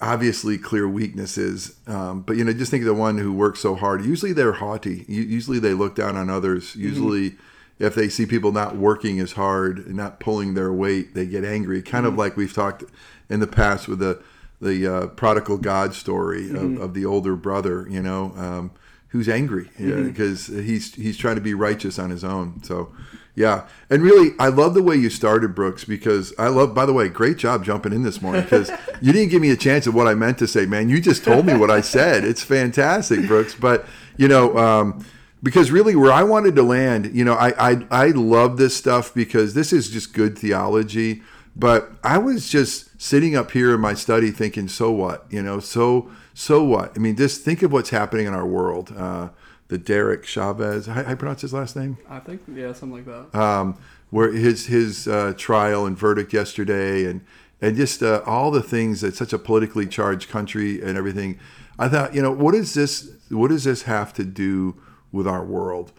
obviously 0.04 0.58
clear 0.58 0.88
weaknesses. 0.88 1.76
Um, 1.88 2.22
but 2.22 2.36
you 2.38 2.44
know, 2.44 2.54
just 2.54 2.72
think 2.72 2.82
of 2.82 2.88
the 2.88 2.94
one 2.94 3.18
who 3.18 3.32
works 3.32 3.62
so 3.62 3.76
hard. 3.76 4.04
Usually, 4.06 4.34
they're 4.34 4.54
haughty. 4.54 5.06
Usually, 5.08 5.60
they 5.60 5.74
look 5.74 5.96
down 5.96 6.18
on 6.18 6.30
others. 6.30 6.76
Usually, 6.76 7.36
if 7.80 7.96
they 7.96 8.10
see 8.10 8.26
people 8.26 8.52
not 8.52 8.76
working 8.76 9.20
as 9.20 9.34
hard 9.34 9.80
and 9.80 9.96
not 9.96 10.20
pulling 10.20 10.54
their 10.54 10.74
weight, 10.74 11.14
they 11.14 11.26
get 11.26 11.46
angry. 11.46 11.82
Kind 11.82 12.06
of 12.06 12.16
like 12.16 12.36
we've 12.36 12.54
talked 12.54 12.84
in 13.30 13.40
the 13.40 13.48
past 13.48 13.88
with 13.88 14.00
the 14.00 14.22
the 14.62 14.88
uh, 14.88 15.08
prodigal 15.08 15.58
God 15.58 15.94
story 15.94 16.50
of, 16.52 16.80
of 16.80 16.94
the 16.94 17.06
older 17.06 17.36
brother. 17.36 17.88
You 17.90 18.02
know. 18.02 18.34
Um, 18.36 18.72
Who's 19.14 19.30
angry 19.30 19.70
because 19.78 20.48
he's 20.48 20.96
he's 20.96 21.18
trying 21.18 21.36
to 21.36 21.42
be 21.42 21.54
righteous 21.54 22.00
on 22.00 22.10
his 22.10 22.24
own. 22.24 22.64
So, 22.64 22.92
yeah, 23.36 23.68
and 23.88 24.02
really, 24.02 24.32
I 24.40 24.48
love 24.48 24.74
the 24.74 24.82
way 24.82 24.96
you 24.96 25.12
started, 25.12 25.54
Brooks, 25.54 25.84
because 25.84 26.34
I 26.40 26.48
love. 26.48 26.74
By 26.74 26.88
the 26.88 26.94
way, 26.94 27.10
great 27.10 27.38
job 27.38 27.64
jumping 27.64 27.94
in 27.94 28.02
this 28.02 28.24
morning 28.24 28.42
because 28.42 28.72
you 29.02 29.14
didn't 29.14 29.30
give 29.30 29.40
me 29.40 29.52
a 29.52 29.56
chance 29.56 29.86
of 29.86 29.94
what 29.94 30.08
I 30.08 30.16
meant 30.16 30.40
to 30.40 30.48
say, 30.48 30.66
man. 30.66 30.90
You 30.90 31.00
just 31.00 31.24
told 31.24 31.46
me 31.46 31.56
what 31.56 31.70
I 31.70 31.82
said. 31.82 32.24
It's 32.24 32.42
fantastic, 32.42 33.28
Brooks. 33.28 33.54
But 33.54 33.86
you 34.18 34.28
know, 34.28 34.58
um, 34.58 35.06
because 35.44 35.70
really, 35.70 35.96
where 35.96 36.12
I 36.12 36.24
wanted 36.24 36.56
to 36.56 36.64
land, 36.64 37.12
you 37.14 37.24
know, 37.24 37.36
I 37.36 37.74
I 37.74 37.88
I 37.92 38.08
love 38.08 38.58
this 38.58 38.76
stuff 38.76 39.14
because 39.14 39.54
this 39.54 39.72
is 39.72 39.92
just 39.92 40.16
good 40.16 40.40
theology. 40.40 41.22
But 41.56 41.92
I 42.04 42.18
was 42.18 42.50
just 42.50 43.00
sitting 43.00 43.36
up 43.36 43.52
here 43.52 43.76
in 43.76 43.80
my 43.80 43.94
study 43.94 44.32
thinking, 44.32 44.68
so 44.68 44.92
what? 44.92 45.28
You 45.30 45.44
know, 45.44 45.60
so 45.60 46.10
so 46.34 46.64
what? 46.64 46.94
I 46.96 47.00
mean, 47.00 47.16
just 47.16 47.42
think 47.42 47.62
of 47.62 47.72
what's 47.72 47.90
happening 47.90 48.26
in 48.26 48.34
our 48.34 48.46
world. 48.46 48.94
Uh, 48.96 49.30
the 49.70 49.78
Derek 49.78 50.26
Chavez. 50.26 50.86
How, 50.86 51.04
how 51.04 51.16
pronounce 51.16 51.42
his 51.42 51.54
last 51.54 51.76
name? 51.76 51.98
I 52.10 52.20
think 52.20 52.42
yeah, 52.54 52.74
something 52.74 53.06
like 53.06 53.32
that. 53.32 53.40
um, 53.40 53.78
where 54.12 54.32
his 54.32 54.68
his 54.68 55.08
uh, 55.08 55.34
trial 55.38 55.86
and 55.86 55.98
verdict 55.98 56.34
yesterday, 56.34 57.06
and 57.06 57.22
and 57.62 57.76
just 57.76 58.04
uh, 58.04 58.22
all 58.26 58.52
the 58.52 58.62
things 58.62 59.02
that 59.02 59.16
such 59.16 59.34
a 59.34 59.40
politically 59.40 59.88
charged 59.88 60.30
country 60.30 60.82
and 60.82 60.98
everything. 60.98 61.40
I 61.80 61.90
thought, 61.90 62.14
you 62.14 62.22
know, 62.22 62.32
what 62.32 62.54
is 62.54 62.76
this? 62.76 63.12
What 63.30 63.50
does 63.50 63.64
this 63.64 63.84
have 63.84 64.14
to 64.14 64.24
do 64.24 64.76
with 65.12 65.28
our 65.28 65.44
world? 65.44 65.92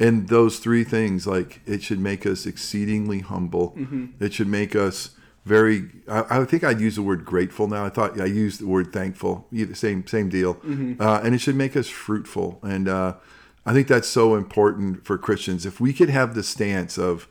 And 0.00 0.28
those 0.28 0.58
three 0.58 0.82
things, 0.82 1.26
like 1.26 1.60
it 1.66 1.82
should 1.82 2.00
make 2.00 2.26
us 2.26 2.46
exceedingly 2.46 3.20
humble. 3.20 3.76
It 4.18 4.32
should 4.32 4.48
make 4.48 4.74
us 4.74 5.10
very. 5.44 5.88
I, 6.08 6.40
I 6.40 6.44
think 6.44 6.64
I'd 6.64 6.80
use 6.80 6.96
the 6.96 7.02
word 7.02 7.24
grateful 7.24 7.66
now. 7.66 7.84
I 7.84 7.88
thought 7.88 8.20
I 8.20 8.26
used 8.26 8.60
the 8.60 8.66
word 8.66 8.92
thankful. 8.92 9.46
Same 9.74 10.06
same 10.06 10.28
deal. 10.28 10.58
Uh, 11.00 11.20
and 11.22 11.34
it 11.34 11.38
should 11.38 11.56
make 11.56 11.76
us 11.76 11.88
fruitful. 11.88 12.58
And 12.62 12.88
uh, 12.88 13.14
I 13.64 13.72
think 13.72 13.88
that's 13.88 14.08
so 14.08 14.34
important 14.34 15.04
for 15.04 15.18
Christians. 15.18 15.66
If 15.66 15.80
we 15.80 15.92
could 15.92 16.10
have 16.10 16.34
the 16.34 16.42
stance 16.42 16.98
of, 16.98 17.28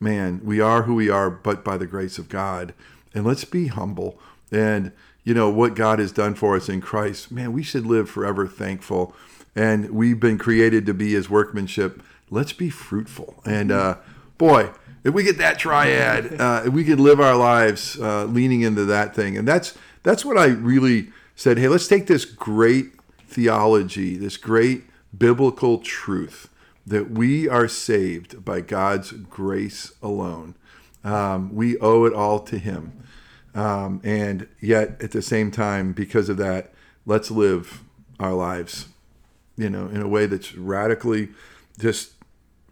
man, 0.00 0.40
we 0.44 0.60
are 0.60 0.82
who 0.82 0.94
we 0.94 1.08
are, 1.08 1.30
but 1.30 1.64
by 1.64 1.76
the 1.76 1.86
grace 1.86 2.18
of 2.18 2.28
God, 2.28 2.74
and 3.14 3.24
let's 3.24 3.44
be 3.44 3.66
humble. 3.68 4.18
And 4.50 4.92
you 5.24 5.34
know 5.34 5.50
what 5.50 5.74
God 5.74 5.98
has 5.98 6.12
done 6.12 6.34
for 6.34 6.56
us 6.56 6.68
in 6.68 6.80
Christ, 6.80 7.30
man, 7.30 7.52
we 7.52 7.62
should 7.62 7.86
live 7.86 8.10
forever 8.10 8.46
thankful. 8.46 9.14
And 9.54 9.90
we've 9.90 10.18
been 10.18 10.38
created 10.38 10.86
to 10.86 10.94
be 10.94 11.12
His 11.12 11.28
workmanship. 11.28 12.02
Let's 12.30 12.52
be 12.52 12.70
fruitful. 12.70 13.42
And 13.44 13.70
uh, 13.70 13.96
boy, 14.38 14.70
if 15.04 15.14
we 15.14 15.22
get 15.22 15.38
that 15.38 15.58
triad, 15.58 16.34
uh, 16.40 16.70
we 16.70 16.84
could 16.84 17.00
live 17.00 17.20
our 17.20 17.36
lives 17.36 17.98
uh, 18.00 18.24
leaning 18.24 18.62
into 18.62 18.84
that 18.86 19.14
thing, 19.14 19.36
and 19.36 19.46
that's 19.46 19.76
that's 20.02 20.24
what 20.24 20.36
I 20.36 20.46
really 20.46 21.10
said. 21.36 21.58
Hey, 21.58 21.68
let's 21.68 21.88
take 21.88 22.06
this 22.06 22.24
great 22.24 22.92
theology, 23.26 24.16
this 24.16 24.36
great 24.36 24.84
biblical 25.16 25.78
truth 25.78 26.48
that 26.86 27.10
we 27.10 27.48
are 27.48 27.68
saved 27.68 28.44
by 28.44 28.60
God's 28.60 29.12
grace 29.12 29.92
alone. 30.02 30.54
Um, 31.04 31.54
we 31.54 31.78
owe 31.78 32.04
it 32.04 32.12
all 32.12 32.40
to 32.40 32.58
Him. 32.58 32.92
Um, 33.54 34.00
and 34.02 34.48
yet, 34.60 35.00
at 35.02 35.10
the 35.10 35.22
same 35.22 35.50
time, 35.50 35.92
because 35.92 36.28
of 36.28 36.38
that, 36.38 36.72
let's 37.04 37.30
live 37.30 37.82
our 38.18 38.32
lives, 38.32 38.88
you 39.56 39.68
know, 39.68 39.88
in 39.88 40.00
a 40.00 40.08
way 40.08 40.26
that's 40.26 40.54
radically 40.54 41.28
just 41.78 42.12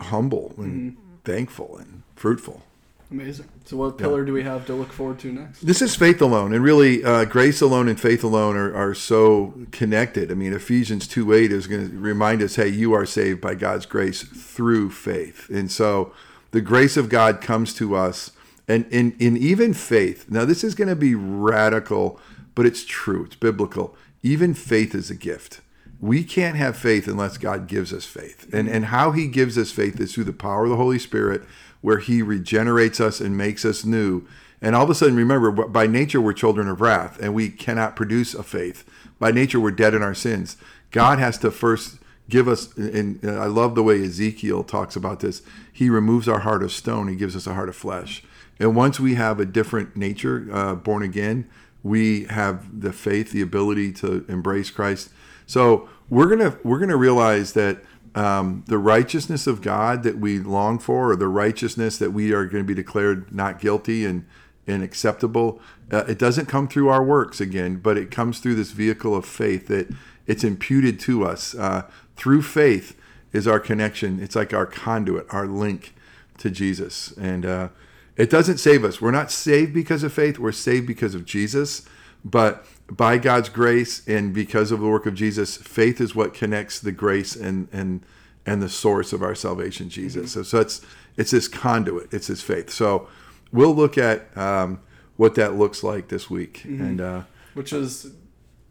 humble 0.01 0.55
and 0.57 0.97
thankful 1.31 1.77
and 1.79 2.03
fruitful. 2.17 2.63
Amazing. 3.11 3.49
So, 3.65 3.77
what 3.77 3.99
pillar 3.99 4.25
do 4.25 4.33
we 4.33 4.45
have 4.45 4.67
to 4.67 4.75
look 4.75 4.93
forward 4.93 5.19
to 5.21 5.33
next? 5.33 5.67
This 5.67 5.83
is 5.83 5.97
faith 5.97 6.21
alone, 6.21 6.53
and 6.53 6.63
really, 6.63 7.03
uh, 7.03 7.25
grace 7.25 7.61
alone 7.61 7.89
and 7.89 8.01
faith 8.01 8.23
alone 8.23 8.57
are, 8.57 8.73
are 8.75 8.95
so 8.95 9.55
connected. 9.73 10.31
I 10.31 10.35
mean, 10.35 10.53
Ephesians 10.53 11.09
2 11.09 11.33
8 11.33 11.51
is 11.51 11.67
going 11.67 11.91
to 11.91 11.99
remind 11.99 12.41
us 12.41 12.55
hey, 12.55 12.69
you 12.69 12.93
are 12.93 13.07
saved 13.07 13.41
by 13.41 13.55
God's 13.57 13.85
grace 13.87 14.23
through 14.23 14.91
faith. 14.91 15.49
And 15.51 15.73
so 15.73 16.13
the 16.53 16.61
grace 16.61 16.97
of 16.97 17.09
God 17.09 17.41
comes 17.41 17.75
to 17.75 17.97
us, 17.97 18.31
and 18.69 18.87
in, 18.93 19.17
in 19.19 19.37
even 19.37 19.75
faith, 19.75 20.31
now 20.31 20.45
this 20.45 20.63
is 20.63 20.77
going 20.77 20.89
to 20.89 20.97
be 20.97 21.17
radical, 21.17 22.21
but 22.55 22.65
it's 22.65 22.85
true, 22.85 23.25
it's 23.25 23.37
biblical. 23.37 23.97
Even 24.23 24.55
faith 24.55 24.95
is 24.95 25.11
a 25.11 25.17
gift. 25.17 25.61
We 26.01 26.25
can't 26.25 26.57
have 26.57 26.77
faith 26.77 27.07
unless 27.07 27.37
God 27.37 27.67
gives 27.67 27.93
us 27.93 28.07
faith. 28.07 28.49
And, 28.53 28.69
and 28.69 28.87
how 28.87 29.13
He 29.13 29.27
gives 29.27 29.59
us 29.59 29.71
faith 29.71 30.01
is 30.01 30.15
through 30.15 30.25
the 30.25 30.33
power 30.33 30.65
of 30.65 30.71
the 30.71 30.77
Holy 30.77 30.99
Spirit 30.99 31.43
where 31.81 31.99
he 31.99 32.23
regenerates 32.23 33.01
us 33.01 33.21
and 33.21 33.37
makes 33.37 33.65
us 33.65 33.85
new. 33.85 34.27
And 34.63 34.77
all 34.77 34.85
of 34.85 34.91
a 34.91 34.95
sudden, 34.95 35.17
remember, 35.17 35.51
by 35.51 35.87
nature, 35.87 36.21
we're 36.21 36.35
children 36.35 36.69
of 36.69 36.81
wrath 36.81 37.19
and 37.21 37.35
we 37.35 37.49
cannot 37.49 37.97
produce 37.97 38.35
a 38.35 38.43
faith. 38.43 38.85
By 39.19 39.31
nature, 39.33 39.59
we're 39.59 39.71
dead 39.71 39.95
in 39.95 40.03
our 40.03 40.15
sins. 40.15 40.57
God 40.91 41.19
has 41.19 41.39
to 41.39 41.51
first 41.51 41.99
give 42.29 42.47
us, 42.47 42.77
and 42.77 43.19
I 43.25 43.47
love 43.47 43.75
the 43.75 43.83
way 43.83 44.03
Ezekiel 44.05 44.65
talks 44.65 44.97
about 44.97 45.21
this. 45.21 45.43
He 45.73 45.89
removes 45.89 46.29
our 46.29 46.41
heart 46.41 46.63
of 46.63 46.73
stone, 46.73 47.09
he 47.09 47.17
gives 47.17 47.35
us 47.35 47.47
a 47.47 47.55
heart 47.55 47.69
of 47.69 47.77
flesh. 47.77 48.23
And 48.59 48.77
once 48.77 49.01
we 49.01 49.15
have 49.15 49.41
a 49.41 49.47
different 49.47 49.97
nature, 49.97 50.47
uh, 50.53 50.75
born 50.75 51.03
again, 51.03 51.49
we 51.83 52.25
have 52.25 52.83
the 52.83 52.93
faith, 52.93 53.33
the 53.33 53.41
ability 53.41 53.93
to 53.95 54.27
embrace 54.29 54.71
Christ. 54.71 55.09
So 55.51 55.89
we're 56.09 56.29
gonna 56.29 56.57
we're 56.63 56.79
gonna 56.79 56.97
realize 56.97 57.55
that 57.55 57.83
um, 58.15 58.63
the 58.69 58.79
righteousness 58.79 59.49
of 59.49 59.63
God 59.63 60.05
that 60.05 60.17
we 60.17 60.39
long 60.39 60.79
for, 60.79 61.11
or 61.11 61.17
the 61.17 61.27
righteousness 61.27 61.99
that 61.99 62.13
we 62.13 62.33
are 62.33 62.45
going 62.45 62.63
to 62.63 62.69
be 62.69 62.75
declared 62.75 63.35
not 63.35 63.59
guilty 63.59 64.05
and 64.05 64.27
and 64.69 64.85
acceptable, 64.85 65.61
uh, 65.91 66.05
it 66.07 66.21
doesn't 66.21 66.47
come 66.47 66.69
through 66.69 66.89
our 66.89 67.03
works 67.03 67.41
again, 67.41 67.79
but 67.79 67.99
it 67.99 68.13
comes 68.13 68.39
through 68.39 68.55
this 68.55 68.71
vehicle 68.71 69.13
of 69.17 69.27
faith 69.27 69.67
that 69.67 69.93
it's 70.25 70.45
imputed 70.45 71.01
to 71.01 71.25
us 71.25 71.57
uh, 71.57 71.83
through 72.15 72.43
faith 72.43 72.97
is 73.33 73.49
our 73.49 73.59
connection. 73.59 74.23
It's 74.23 74.37
like 74.37 74.55
our 74.55 74.67
conduit, 74.67 75.27
our 75.31 75.49
link 75.49 75.97
to 76.39 76.49
Jesus, 76.49 77.11
and 77.17 77.45
uh, 77.45 77.69
it 78.17 78.31
doesn't 78.31 78.59
save 78.59 78.85
us. 78.85 79.01
We're 79.01 79.11
not 79.11 79.33
saved 79.33 79.75
because 79.75 80.05
of 80.05 80.13
faith. 80.13 80.39
We're 80.39 80.53
saved 80.53 80.87
because 80.87 81.17
of 81.17 81.25
Jesus, 81.25 81.83
but 82.25 82.65
by 82.91 83.19
God's 83.19 83.49
grace 83.49 84.07
and 84.09 84.35
because 84.35 84.73
of 84.73 84.81
the 84.81 84.87
work 84.87 85.07
of 85.07 85.15
Jesus, 85.15 85.57
faith 85.57 86.01
is 86.01 86.15
what 86.15 86.35
connects 86.35 86.81
the 86.81 86.93
grace 86.93 87.37
and 87.37 87.69
and 87.73 88.03
and 88.47 88.63
the 88.63 88.69
source 88.69 89.13
of 89.13 89.23
our 89.23 89.35
salvation, 89.35 89.89
Jesus. 89.91 90.33
So, 90.33 90.43
so 90.43 90.61
it's 90.61 90.81
it's 91.17 91.31
this 91.31 91.47
conduit, 91.49 92.13
it's 92.13 92.27
this 92.29 92.43
faith. 92.43 92.71
So 92.71 93.09
we'll 93.53 93.75
look 93.75 93.99
at 93.99 94.37
um, 94.37 94.81
what 95.17 95.35
that 95.37 95.55
looks 95.57 95.83
like 95.83 96.09
this 96.09 96.31
week, 96.31 96.65
and 96.65 97.01
uh, 97.01 97.23
Which 97.55 97.73
is 97.73 98.13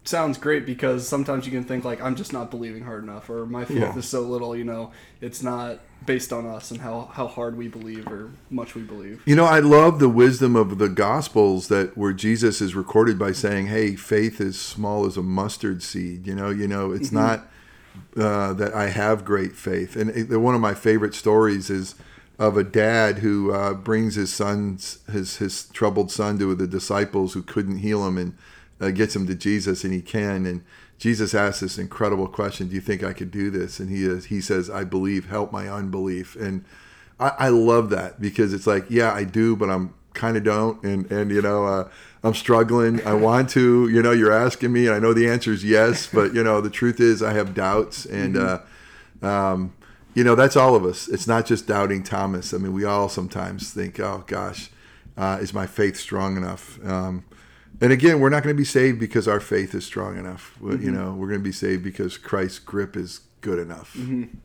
sounds 0.04 0.38
great 0.38 0.64
because 0.66 1.06
sometimes 1.06 1.46
you 1.46 1.52
can 1.52 1.62
think 1.64 1.84
like 1.84 2.00
I'm 2.02 2.16
just 2.16 2.32
not 2.32 2.50
believing 2.50 2.82
hard 2.84 3.02
enough, 3.04 3.30
or 3.30 3.46
my 3.46 3.64
faith 3.64 3.78
Yeah. 3.78 3.96
is 3.96 4.08
so 4.08 4.22
little. 4.22 4.56
You 4.56 4.64
know, 4.64 4.92
it's 5.20 5.42
not 5.42 5.78
based 6.06 6.32
on 6.32 6.46
us 6.46 6.70
and 6.70 6.80
how 6.80 7.10
how 7.12 7.26
hard 7.26 7.56
we 7.56 7.68
believe 7.68 8.06
or 8.08 8.30
much 8.50 8.74
we 8.74 8.82
believe. 8.82 9.22
You 9.26 9.36
know, 9.36 9.44
I 9.44 9.60
love 9.60 9.98
the 9.98 10.08
wisdom 10.08 10.56
of 10.56 10.78
the 10.78 10.88
Gospels 10.88 11.68
that 11.68 11.96
where 11.96 12.12
Jesus 12.12 12.60
is 12.60 12.74
recorded 12.74 13.18
by 13.18 13.32
saying, 13.32 13.66
"Hey, 13.66 13.96
faith 13.96 14.40
is 14.40 14.60
small 14.60 15.06
as 15.06 15.16
a 15.16 15.22
mustard 15.22 15.82
seed." 15.82 16.26
You 16.26 16.34
know, 16.34 16.50
you 16.50 16.66
know, 16.66 16.92
it's 16.92 17.12
not 17.12 17.48
uh, 18.16 18.52
that 18.54 18.74
I 18.74 18.88
have 18.88 19.24
great 19.24 19.54
faith. 19.54 19.96
And 19.96 20.10
it, 20.10 20.36
one 20.36 20.54
of 20.54 20.60
my 20.60 20.74
favorite 20.74 21.14
stories 21.14 21.70
is 21.70 21.94
of 22.38 22.56
a 22.56 22.64
dad 22.64 23.18
who 23.18 23.52
uh, 23.52 23.74
brings 23.74 24.14
his 24.14 24.32
son's 24.32 25.00
his 25.10 25.36
his 25.36 25.64
troubled 25.68 26.10
son 26.10 26.38
to 26.38 26.54
the 26.54 26.66
disciples 26.66 27.34
who 27.34 27.42
couldn't 27.42 27.78
heal 27.78 28.06
him 28.06 28.16
and 28.16 28.36
uh, 28.80 28.90
gets 28.90 29.14
him 29.14 29.26
to 29.26 29.34
Jesus, 29.34 29.84
and 29.84 29.92
he 29.92 30.00
can. 30.00 30.46
And 30.46 30.62
Jesus 31.00 31.34
asks 31.34 31.60
this 31.60 31.78
incredible 31.78 32.28
question: 32.28 32.68
Do 32.68 32.74
you 32.74 32.80
think 32.82 33.02
I 33.02 33.14
could 33.14 33.30
do 33.30 33.50
this? 33.50 33.80
And 33.80 33.88
he 33.88 34.04
is, 34.04 34.26
he 34.26 34.42
says, 34.42 34.68
"I 34.68 34.84
believe. 34.84 35.30
Help 35.30 35.50
my 35.50 35.66
unbelief." 35.66 36.36
And 36.36 36.62
I, 37.18 37.32
I 37.38 37.48
love 37.48 37.88
that 37.90 38.20
because 38.20 38.52
it's 38.52 38.66
like, 38.66 38.84
yeah, 38.90 39.10
I 39.12 39.24
do, 39.24 39.56
but 39.56 39.70
I'm 39.70 39.94
kind 40.12 40.36
of 40.36 40.44
don't, 40.44 40.82
and 40.84 41.10
and 41.10 41.30
you 41.30 41.40
know, 41.40 41.64
uh, 41.64 41.88
I'm 42.22 42.34
struggling. 42.34 43.04
I 43.06 43.14
want 43.14 43.48
to, 43.50 43.88
you 43.88 44.02
know, 44.02 44.12
you're 44.12 44.30
asking 44.30 44.74
me, 44.74 44.86
and 44.86 44.94
I 44.94 44.98
know 44.98 45.14
the 45.14 45.26
answer 45.26 45.52
is 45.52 45.64
yes, 45.64 46.06
but 46.06 46.34
you 46.34 46.44
know, 46.44 46.60
the 46.60 46.70
truth 46.70 47.00
is, 47.00 47.22
I 47.22 47.32
have 47.32 47.54
doubts, 47.54 48.04
and 48.04 48.36
uh, 48.36 48.58
um, 49.22 49.72
you 50.12 50.22
know, 50.22 50.34
that's 50.34 50.54
all 50.56 50.76
of 50.76 50.84
us. 50.84 51.08
It's 51.08 51.26
not 51.26 51.46
just 51.46 51.66
doubting 51.66 52.02
Thomas. 52.02 52.52
I 52.52 52.58
mean, 52.58 52.74
we 52.74 52.84
all 52.84 53.08
sometimes 53.08 53.72
think, 53.72 53.98
oh 53.98 54.22
gosh, 54.26 54.70
uh, 55.16 55.38
is 55.40 55.54
my 55.54 55.66
faith 55.66 55.96
strong 55.96 56.36
enough? 56.36 56.78
Um, 56.84 57.24
and 57.80 57.92
again, 57.92 58.20
we're 58.20 58.28
not 58.30 58.42
going 58.42 58.54
to 58.54 58.58
be 58.60 58.64
saved 58.64 58.98
because 58.98 59.26
our 59.28 59.40
faith 59.40 59.74
is 59.74 59.84
strong 59.84 60.18
enough. 60.18 60.54
You 60.62 60.90
know, 60.90 61.12
we're 61.14 61.28
going 61.28 61.40
to 61.40 61.44
be 61.44 61.52
saved 61.52 61.82
because 61.82 62.18
Christ's 62.18 62.58
grip 62.58 62.96
is 62.96 63.20
good 63.40 63.58
enough. 63.58 63.96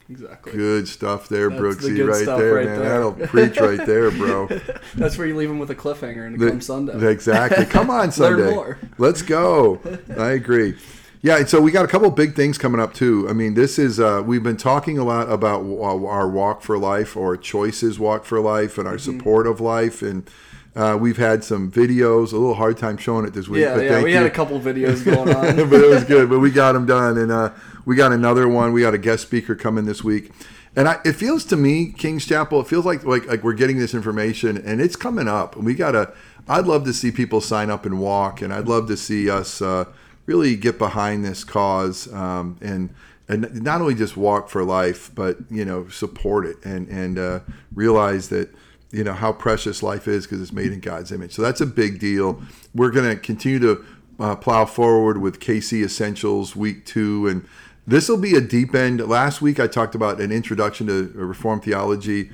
Exactly. 0.09 0.53
Good 0.53 0.87
stuff 0.87 1.27
there, 1.27 1.49
That's 1.49 1.61
the 1.61 1.89
Brooksy, 1.89 1.95
good 1.97 2.07
right 2.07 2.25
there, 2.25 2.53
right 2.53 2.65
man. 2.65 2.79
there. 2.79 2.89
That'll 2.89 3.11
preach 3.27 3.59
right 3.59 3.85
there, 3.85 4.09
bro. 4.11 4.47
That's 4.95 5.17
where 5.17 5.27
you 5.27 5.35
leave 5.35 5.49
them 5.49 5.59
with 5.59 5.69
a 5.69 5.75
cliffhanger 5.75 6.25
and 6.25 6.39
The- 6.39 6.49
comes 6.51 6.65
Sunday. 6.65 7.11
Exactly. 7.11 7.65
Come 7.65 7.89
on, 7.89 8.11
Sunday. 8.13 8.51
more. 8.51 8.79
Let's 8.97 9.21
go. 9.21 9.81
I 10.17 10.31
agree. 10.31 10.77
Yeah, 11.21 11.37
and 11.39 11.49
so 11.49 11.59
we 11.59 11.71
got 11.71 11.83
a 11.83 11.87
couple 11.87 12.09
big 12.11 12.35
things 12.35 12.57
coming 12.59 12.79
up 12.79 12.93
too. 12.93 13.27
I 13.27 13.33
mean, 13.33 13.55
this 13.55 13.79
is 13.79 13.99
uh, 13.99 14.21
we've 14.23 14.43
been 14.43 14.57
talking 14.57 14.99
a 14.99 15.03
lot 15.03 15.27
about 15.29 15.61
our 15.61 16.29
walk 16.29 16.61
for 16.61 16.77
life 16.77 17.17
or 17.17 17.35
choices 17.35 17.97
walk 17.99 18.25
for 18.25 18.39
life 18.39 18.77
and 18.77 18.87
our 18.87 18.95
Mm-hmm. 18.97 19.17
support 19.17 19.47
of 19.47 19.59
life, 19.59 20.03
and 20.03 20.29
uh, 20.75 20.97
we've 20.99 21.17
had 21.17 21.43
some 21.43 21.71
videos. 21.71 22.33
A 22.33 22.37
little 22.37 22.53
hard 22.53 22.77
time 22.77 22.97
showing 22.97 23.25
it 23.25 23.33
this 23.33 23.47
week, 23.47 23.61
yeah, 23.61 23.75
but 23.75 23.83
yeah, 23.83 24.03
we 24.03 24.11
you. 24.11 24.17
had 24.17 24.25
a 24.25 24.31
couple 24.31 24.59
videos 24.59 25.05
going 25.05 25.33
on. 25.33 25.55
but 25.69 25.81
it 25.81 25.89
was 25.89 26.03
good. 26.03 26.29
But 26.29 26.39
we 26.39 26.51
got 26.51 26.73
them 26.73 26.85
done, 26.85 27.17
and 27.17 27.31
uh, 27.31 27.51
we 27.85 27.95
got 27.95 28.11
another 28.11 28.47
one. 28.47 28.73
We 28.73 28.81
got 28.81 28.93
a 28.93 28.97
guest 28.97 29.23
speaker 29.23 29.55
coming 29.55 29.85
this 29.85 30.03
week, 30.03 30.31
and 30.75 30.89
I, 30.89 30.99
it 31.05 31.13
feels 31.13 31.45
to 31.45 31.55
me, 31.55 31.91
King's 31.91 32.25
Chapel, 32.25 32.59
it 32.59 32.67
feels 32.67 32.85
like 32.85 33.05
like 33.05 33.25
like 33.25 33.43
we're 33.43 33.53
getting 33.53 33.77
this 33.77 33.93
information, 33.93 34.57
and 34.57 34.81
it's 34.81 34.95
coming 34.95 35.27
up. 35.27 35.55
And 35.55 35.65
we 35.65 35.73
gotta. 35.73 36.13
I'd 36.47 36.65
love 36.65 36.83
to 36.83 36.93
see 36.93 37.11
people 37.11 37.41
sign 37.41 37.71
up 37.71 37.85
and 37.85 37.99
walk, 37.99 38.41
and 38.41 38.53
I'd 38.53 38.67
love 38.67 38.87
to 38.89 38.97
see 38.97 39.29
us 39.29 39.61
uh, 39.61 39.85
really 40.25 40.55
get 40.55 40.77
behind 40.77 41.25
this 41.25 41.43
cause, 41.43 42.11
um, 42.13 42.57
and 42.61 42.93
and 43.27 43.63
not 43.63 43.81
only 43.81 43.95
just 43.95 44.17
walk 44.17 44.49
for 44.49 44.63
life, 44.63 45.09
but 45.15 45.37
you 45.49 45.63
know 45.63 45.87
support 45.87 46.45
it 46.45 46.57
and 46.65 46.87
and 46.89 47.17
uh, 47.17 47.39
realize 47.73 48.29
that 48.29 48.53
you 48.95 49.03
know 49.03 49.13
how 49.13 49.33
precious 49.33 49.83
life 49.83 50.07
is 50.07 50.25
because 50.25 50.41
it's 50.41 50.53
made 50.53 50.71
in 50.71 50.79
God's 50.79 51.11
image. 51.11 51.33
So 51.33 51.41
that's 51.41 51.61
a 51.61 51.65
big 51.65 51.99
deal. 51.99 52.41
We're 52.73 52.91
going 52.91 53.09
to 53.09 53.15
continue 53.17 53.59
to 53.59 53.85
uh, 54.19 54.35
plow 54.37 54.65
forward 54.65 55.19
with 55.19 55.39
KC 55.39 55.83
Essentials 55.83 56.55
week 56.55 56.85
two, 56.85 57.27
and 57.27 57.45
This 57.85 58.09
will 58.09 58.17
be 58.17 58.35
a 58.35 58.41
deep 58.41 58.73
end. 58.73 59.05
Last 59.07 59.41
week 59.41 59.59
I 59.59 59.67
talked 59.67 59.95
about 59.95 60.19
an 60.21 60.31
introduction 60.31 60.87
to 60.87 61.11
Reformed 61.13 61.63
theology. 61.63 62.31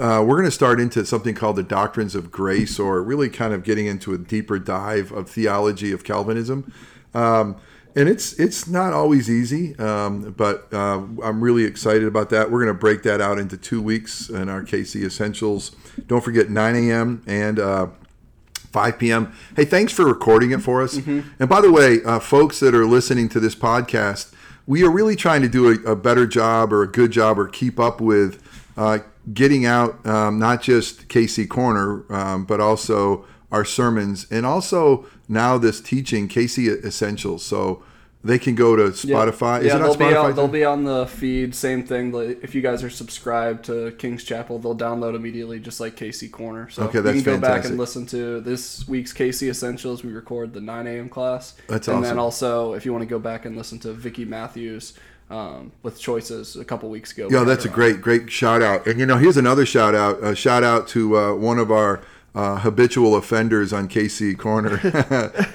Uh, 0.00 0.24
we're 0.26 0.36
going 0.36 0.44
to 0.44 0.50
start 0.50 0.80
into 0.80 1.04
something 1.04 1.34
called 1.34 1.56
the 1.56 1.62
doctrines 1.62 2.14
of 2.14 2.30
grace, 2.30 2.78
or 2.78 3.02
really 3.02 3.28
kind 3.28 3.52
of 3.52 3.62
getting 3.64 3.86
into 3.86 4.14
a 4.14 4.18
deeper 4.18 4.58
dive 4.58 5.12
of 5.12 5.28
theology 5.28 5.92
of 5.92 6.04
Calvinism. 6.04 6.72
Um, 7.12 7.56
and 7.96 8.08
it's 8.08 8.32
it's 8.34 8.66
not 8.66 8.92
always 8.92 9.30
easy, 9.30 9.78
um, 9.78 10.32
but 10.36 10.72
uh, 10.72 11.02
I'm 11.22 11.40
really 11.40 11.64
excited 11.64 12.04
about 12.04 12.30
that. 12.30 12.50
We're 12.50 12.64
going 12.64 12.74
to 12.74 12.78
break 12.78 13.02
that 13.04 13.20
out 13.20 13.38
into 13.38 13.56
two 13.56 13.80
weeks 13.80 14.28
in 14.28 14.48
our 14.48 14.62
KC 14.62 15.04
Essentials. 15.04 15.72
Don't 16.06 16.22
forget 16.22 16.50
9 16.50 16.76
a.m. 16.76 17.22
and 17.26 17.60
uh, 17.60 17.86
5 18.72 18.98
p.m. 18.98 19.32
Hey, 19.54 19.64
thanks 19.64 19.92
for 19.92 20.04
recording 20.04 20.50
it 20.50 20.60
for 20.60 20.82
us. 20.82 20.96
Mm-hmm. 20.96 21.20
And 21.38 21.48
by 21.48 21.60
the 21.60 21.70
way, 21.70 22.02
uh, 22.04 22.18
folks 22.18 22.58
that 22.60 22.74
are 22.74 22.86
listening 22.86 23.28
to 23.28 23.38
this 23.38 23.54
podcast, 23.54 24.34
we 24.66 24.82
are 24.82 24.90
really 24.90 25.14
trying 25.14 25.42
to 25.42 25.48
do 25.48 25.68
a, 25.68 25.92
a 25.92 25.96
better 25.96 26.26
job 26.26 26.72
or 26.72 26.82
a 26.82 26.88
good 26.90 27.12
job 27.12 27.38
or 27.38 27.46
keep 27.46 27.78
up 27.78 28.00
with 28.00 28.42
uh, 28.76 28.98
getting 29.32 29.64
out 29.64 30.04
um, 30.04 30.40
not 30.40 30.62
just 30.62 31.08
KC 31.08 31.48
Corner, 31.48 32.04
um, 32.12 32.44
but 32.44 32.60
also 32.60 33.24
our 33.54 33.64
sermons 33.64 34.26
and 34.32 34.44
also 34.44 35.06
now 35.28 35.56
this 35.56 35.80
teaching 35.80 36.28
KC 36.28 36.84
Essentials. 36.84 37.44
So 37.44 37.84
they 38.24 38.38
can 38.38 38.56
go 38.56 38.74
to 38.74 38.84
Spotify. 38.84 39.62
Yeah, 39.62 39.74
yeah 39.74 39.78
they'll 39.78 39.96
be 39.96 40.14
on, 40.16 40.34
they'll 40.34 40.48
be 40.48 40.64
on 40.64 40.84
the 40.84 41.06
feed. 41.06 41.54
Same 41.54 41.86
thing. 41.86 42.12
If 42.42 42.54
you 42.54 42.62
guys 42.62 42.82
are 42.82 42.90
subscribed 42.90 43.66
to 43.66 43.92
King's 43.92 44.24
Chapel, 44.24 44.58
they'll 44.58 44.76
download 44.76 45.14
immediately, 45.14 45.60
just 45.60 45.78
like 45.78 45.94
KC 45.94 46.32
Corner. 46.32 46.68
So 46.68 46.84
okay, 46.84 46.98
that's 47.00 47.16
you 47.16 47.22
can 47.22 47.34
go 47.34 47.40
fantastic. 47.40 47.62
back 47.62 47.70
and 47.70 47.78
listen 47.78 48.06
to 48.06 48.40
this 48.40 48.88
week's 48.88 49.12
KC 49.12 49.50
Essentials. 49.50 50.02
We 50.02 50.12
record 50.12 50.52
the 50.52 50.60
9 50.60 50.86
a.m. 50.88 51.08
class. 51.08 51.54
That's 51.68 51.86
and 51.86 51.98
awesome. 51.98 52.02
then 52.02 52.18
also, 52.18 52.72
if 52.72 52.84
you 52.84 52.92
want 52.92 53.02
to 53.02 53.08
go 53.08 53.20
back 53.20 53.44
and 53.44 53.56
listen 53.56 53.78
to 53.80 53.92
Vicky 53.92 54.24
Matthews. 54.24 54.94
Um, 55.30 55.72
with 55.82 55.98
choices 55.98 56.54
a 56.54 56.66
couple 56.66 56.90
weeks 56.90 57.12
ago. 57.12 57.28
Yeah, 57.30 57.44
that's 57.44 57.64
a 57.64 57.70
great, 57.70 58.02
great 58.02 58.30
shout 58.30 58.60
out. 58.60 58.86
And 58.86 59.00
you 59.00 59.06
know, 59.06 59.16
here's 59.16 59.38
another 59.38 59.64
shout 59.64 59.94
out. 59.94 60.22
A 60.22 60.36
shout 60.36 60.62
out 60.62 60.86
to 60.88 61.16
uh, 61.16 61.34
one 61.34 61.58
of 61.58 61.72
our 61.72 62.02
uh, 62.34 62.58
habitual 62.58 63.14
offenders 63.14 63.72
on 63.72 63.88
KC 63.88 64.36
Corner, 64.36 64.78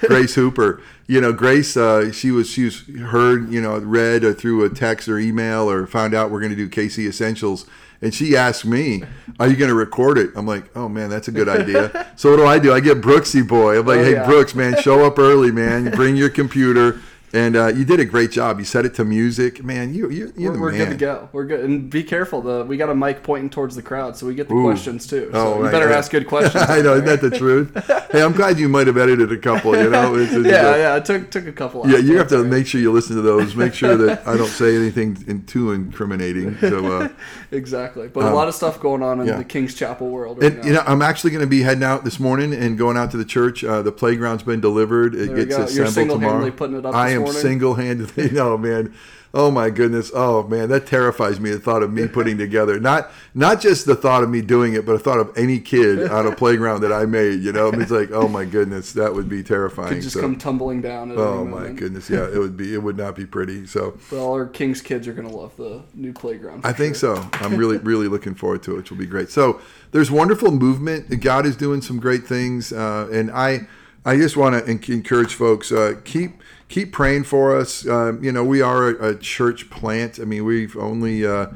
Grace 0.06 0.34
Hooper. 0.34 0.80
You 1.06 1.20
know, 1.20 1.32
Grace, 1.32 1.76
uh, 1.76 2.10
she 2.12 2.30
was 2.30 2.48
she 2.48 2.64
was 2.64 2.84
heard, 3.00 3.52
you 3.52 3.60
know, 3.60 3.78
read 3.78 4.24
or 4.24 4.32
through 4.32 4.64
a 4.64 4.70
text 4.70 5.08
or 5.08 5.18
email 5.18 5.70
or 5.70 5.86
found 5.86 6.14
out 6.14 6.30
we're 6.30 6.40
going 6.40 6.56
to 6.56 6.56
do 6.56 6.68
KC 6.68 7.06
Essentials, 7.06 7.66
and 8.00 8.14
she 8.14 8.36
asked 8.36 8.64
me, 8.64 9.02
"Are 9.38 9.48
you 9.48 9.56
going 9.56 9.68
to 9.68 9.74
record 9.74 10.16
it?" 10.16 10.30
I'm 10.36 10.46
like, 10.46 10.74
"Oh 10.74 10.88
man, 10.88 11.10
that's 11.10 11.28
a 11.28 11.32
good 11.32 11.48
idea." 11.48 12.12
so 12.16 12.30
what 12.30 12.36
do 12.36 12.46
I 12.46 12.58
do? 12.58 12.72
I 12.72 12.80
get 12.80 13.00
Brooksy 13.00 13.46
boy. 13.46 13.78
I'm 13.78 13.86
like, 13.86 13.98
oh, 13.98 14.04
"Hey 14.04 14.12
yeah. 14.12 14.26
Brooks, 14.26 14.54
man, 14.54 14.80
show 14.80 15.04
up 15.04 15.18
early, 15.18 15.50
man. 15.50 15.90
Bring 15.90 16.16
your 16.16 16.30
computer." 16.30 17.00
And 17.32 17.54
uh, 17.54 17.68
you 17.68 17.84
did 17.84 18.00
a 18.00 18.04
great 18.04 18.32
job. 18.32 18.58
You 18.58 18.64
set 18.64 18.84
it 18.84 18.94
to 18.94 19.04
music, 19.04 19.62
man. 19.62 19.94
You, 19.94 20.10
you 20.10 20.32
you're, 20.36 20.52
we're, 20.52 20.60
we're 20.60 20.72
good 20.72 20.90
to 20.90 20.96
go. 20.96 21.28
We're 21.32 21.44
good, 21.44 21.64
and 21.64 21.88
be 21.88 22.02
careful. 22.02 22.42
The 22.42 22.64
we 22.64 22.76
got 22.76 22.90
a 22.90 22.94
mic 22.94 23.22
pointing 23.22 23.50
towards 23.50 23.76
the 23.76 23.82
crowd, 23.82 24.16
so 24.16 24.26
we 24.26 24.34
get 24.34 24.48
the 24.48 24.54
Ooh. 24.54 24.64
questions 24.64 25.06
too. 25.06 25.30
So 25.32 25.38
oh, 25.38 25.56
you 25.58 25.64
right, 25.64 25.70
better 25.70 25.86
right. 25.86 25.96
ask 25.96 26.10
good 26.10 26.26
questions. 26.28 26.64
I 26.68 26.82
know, 26.82 26.94
isn't 26.94 27.04
that 27.04 27.20
the 27.20 27.30
truth? 27.38 27.72
hey, 28.10 28.22
I'm 28.22 28.32
glad 28.32 28.58
you 28.58 28.68
might 28.68 28.88
have 28.88 28.96
edited 28.96 29.30
a 29.30 29.38
couple. 29.38 29.76
You 29.76 29.90
know, 29.90 30.16
it's, 30.16 30.32
it's 30.32 30.46
yeah, 30.46 30.74
a, 30.74 30.78
yeah. 30.78 30.96
It 30.96 31.04
took 31.04 31.30
took 31.30 31.46
a 31.46 31.52
couple. 31.52 31.88
Yeah, 31.88 31.98
you 31.98 32.16
have 32.18 32.28
to 32.28 32.42
make 32.42 32.66
sure 32.66 32.80
you 32.80 32.90
listen 32.90 33.14
to 33.14 33.22
those. 33.22 33.54
Make 33.54 33.74
sure 33.74 33.96
that 33.96 34.26
I 34.26 34.36
don't 34.36 34.48
say 34.48 34.74
anything 34.74 35.22
in, 35.28 35.46
too 35.46 35.70
incriminating. 35.70 36.58
So 36.58 37.00
uh, 37.00 37.08
exactly, 37.52 38.08
but 38.08 38.24
um, 38.24 38.32
a 38.32 38.34
lot 38.34 38.48
of 38.48 38.56
stuff 38.56 38.80
going 38.80 39.04
on 39.04 39.20
in 39.20 39.28
yeah. 39.28 39.36
the 39.36 39.44
King's 39.44 39.74
Chapel 39.74 40.08
world. 40.08 40.42
Right 40.42 40.52
and, 40.52 40.64
you 40.64 40.72
know, 40.72 40.82
I'm 40.84 41.00
actually 41.00 41.30
going 41.30 41.44
to 41.44 41.50
be 41.50 41.62
heading 41.62 41.84
out 41.84 42.02
this 42.02 42.18
morning 42.18 42.52
and 42.52 42.76
going 42.76 42.96
out 42.96 43.12
to 43.12 43.16
the 43.16 43.24
church. 43.24 43.62
Uh, 43.62 43.82
the 43.82 43.92
playground's 43.92 44.42
been 44.42 44.60
delivered. 44.60 45.14
It 45.14 45.28
there 45.28 45.46
gets 45.46 45.56
assembled 45.56 45.76
tomorrow. 45.76 45.76
You're 45.76 45.90
still 45.90 46.18
handling 46.18 46.52
putting 46.52 46.76
it 46.76 46.86
up 46.86 46.94
I 46.94 47.10
am 47.10 47.19
single 47.26 47.74
handed 47.74 48.12
you 48.16 48.30
know, 48.32 48.56
man. 48.56 48.94
Oh 49.32 49.50
my 49.50 49.70
goodness. 49.70 50.10
Oh 50.12 50.42
man, 50.48 50.68
that 50.70 50.86
terrifies 50.86 51.38
me. 51.38 51.50
The 51.50 51.60
thought 51.60 51.84
of 51.84 51.92
me 51.92 52.08
putting 52.12 52.36
together 52.36 52.80
not 52.80 53.12
not 53.32 53.60
just 53.60 53.86
the 53.86 53.94
thought 53.94 54.24
of 54.24 54.30
me 54.30 54.42
doing 54.42 54.74
it, 54.74 54.84
but 54.84 54.94
the 54.94 54.98
thought 54.98 55.20
of 55.20 55.36
any 55.36 55.60
kid 55.60 56.10
on 56.10 56.26
a 56.26 56.34
playground 56.34 56.80
that 56.80 56.92
I 56.92 57.06
made. 57.06 57.40
You 57.40 57.52
know, 57.52 57.68
it's 57.68 57.92
like, 57.92 58.10
oh 58.10 58.26
my 58.26 58.44
goodness, 58.44 58.92
that 58.94 59.14
would 59.14 59.28
be 59.28 59.44
terrifying. 59.44 59.94
Could 59.94 60.02
just 60.02 60.14
so, 60.14 60.20
come 60.20 60.36
tumbling 60.36 60.80
down. 60.80 61.12
oh 61.12 61.44
my 61.44 61.68
goodness, 61.68 62.10
yeah, 62.10 62.26
it 62.26 62.38
would 62.38 62.56
be. 62.56 62.74
It 62.74 62.82
would 62.82 62.96
not 62.96 63.14
be 63.14 63.24
pretty. 63.24 63.66
So, 63.66 63.96
but 64.10 64.18
all 64.18 64.32
our 64.32 64.46
Kings 64.46 64.82
kids 64.82 65.06
are 65.06 65.12
gonna 65.12 65.28
love 65.28 65.56
the 65.56 65.82
new 65.94 66.12
playground. 66.12 66.66
I 66.66 66.72
think 66.72 66.96
sure. 66.96 67.16
so. 67.16 67.28
I'm 67.34 67.56
really 67.56 67.78
really 67.90 68.08
looking 68.08 68.34
forward 68.34 68.64
to 68.64 68.72
it, 68.72 68.76
which 68.78 68.90
will 68.90 68.98
be 68.98 69.06
great. 69.06 69.30
So, 69.30 69.60
there's 69.92 70.10
wonderful 70.10 70.50
movement. 70.50 71.20
God 71.20 71.46
is 71.46 71.54
doing 71.56 71.82
some 71.82 72.00
great 72.00 72.26
things, 72.26 72.72
uh, 72.72 73.08
and 73.12 73.30
I 73.30 73.68
I 74.04 74.16
just 74.16 74.36
want 74.36 74.64
to 74.64 74.92
encourage 74.92 75.34
folks 75.34 75.70
uh, 75.70 76.00
keep 76.04 76.42
keep 76.68 76.92
praying 76.92 77.24
for 77.24 77.56
us. 77.56 77.86
Um, 77.86 78.22
you 78.24 78.32
know, 78.32 78.44
we 78.44 78.62
are 78.62 78.88
a, 78.88 79.08
a, 79.10 79.18
church 79.18 79.68
plant. 79.68 80.18
I 80.18 80.24
mean, 80.24 80.44
we've 80.44 80.76
only 80.76 81.26
uh, 81.26 81.48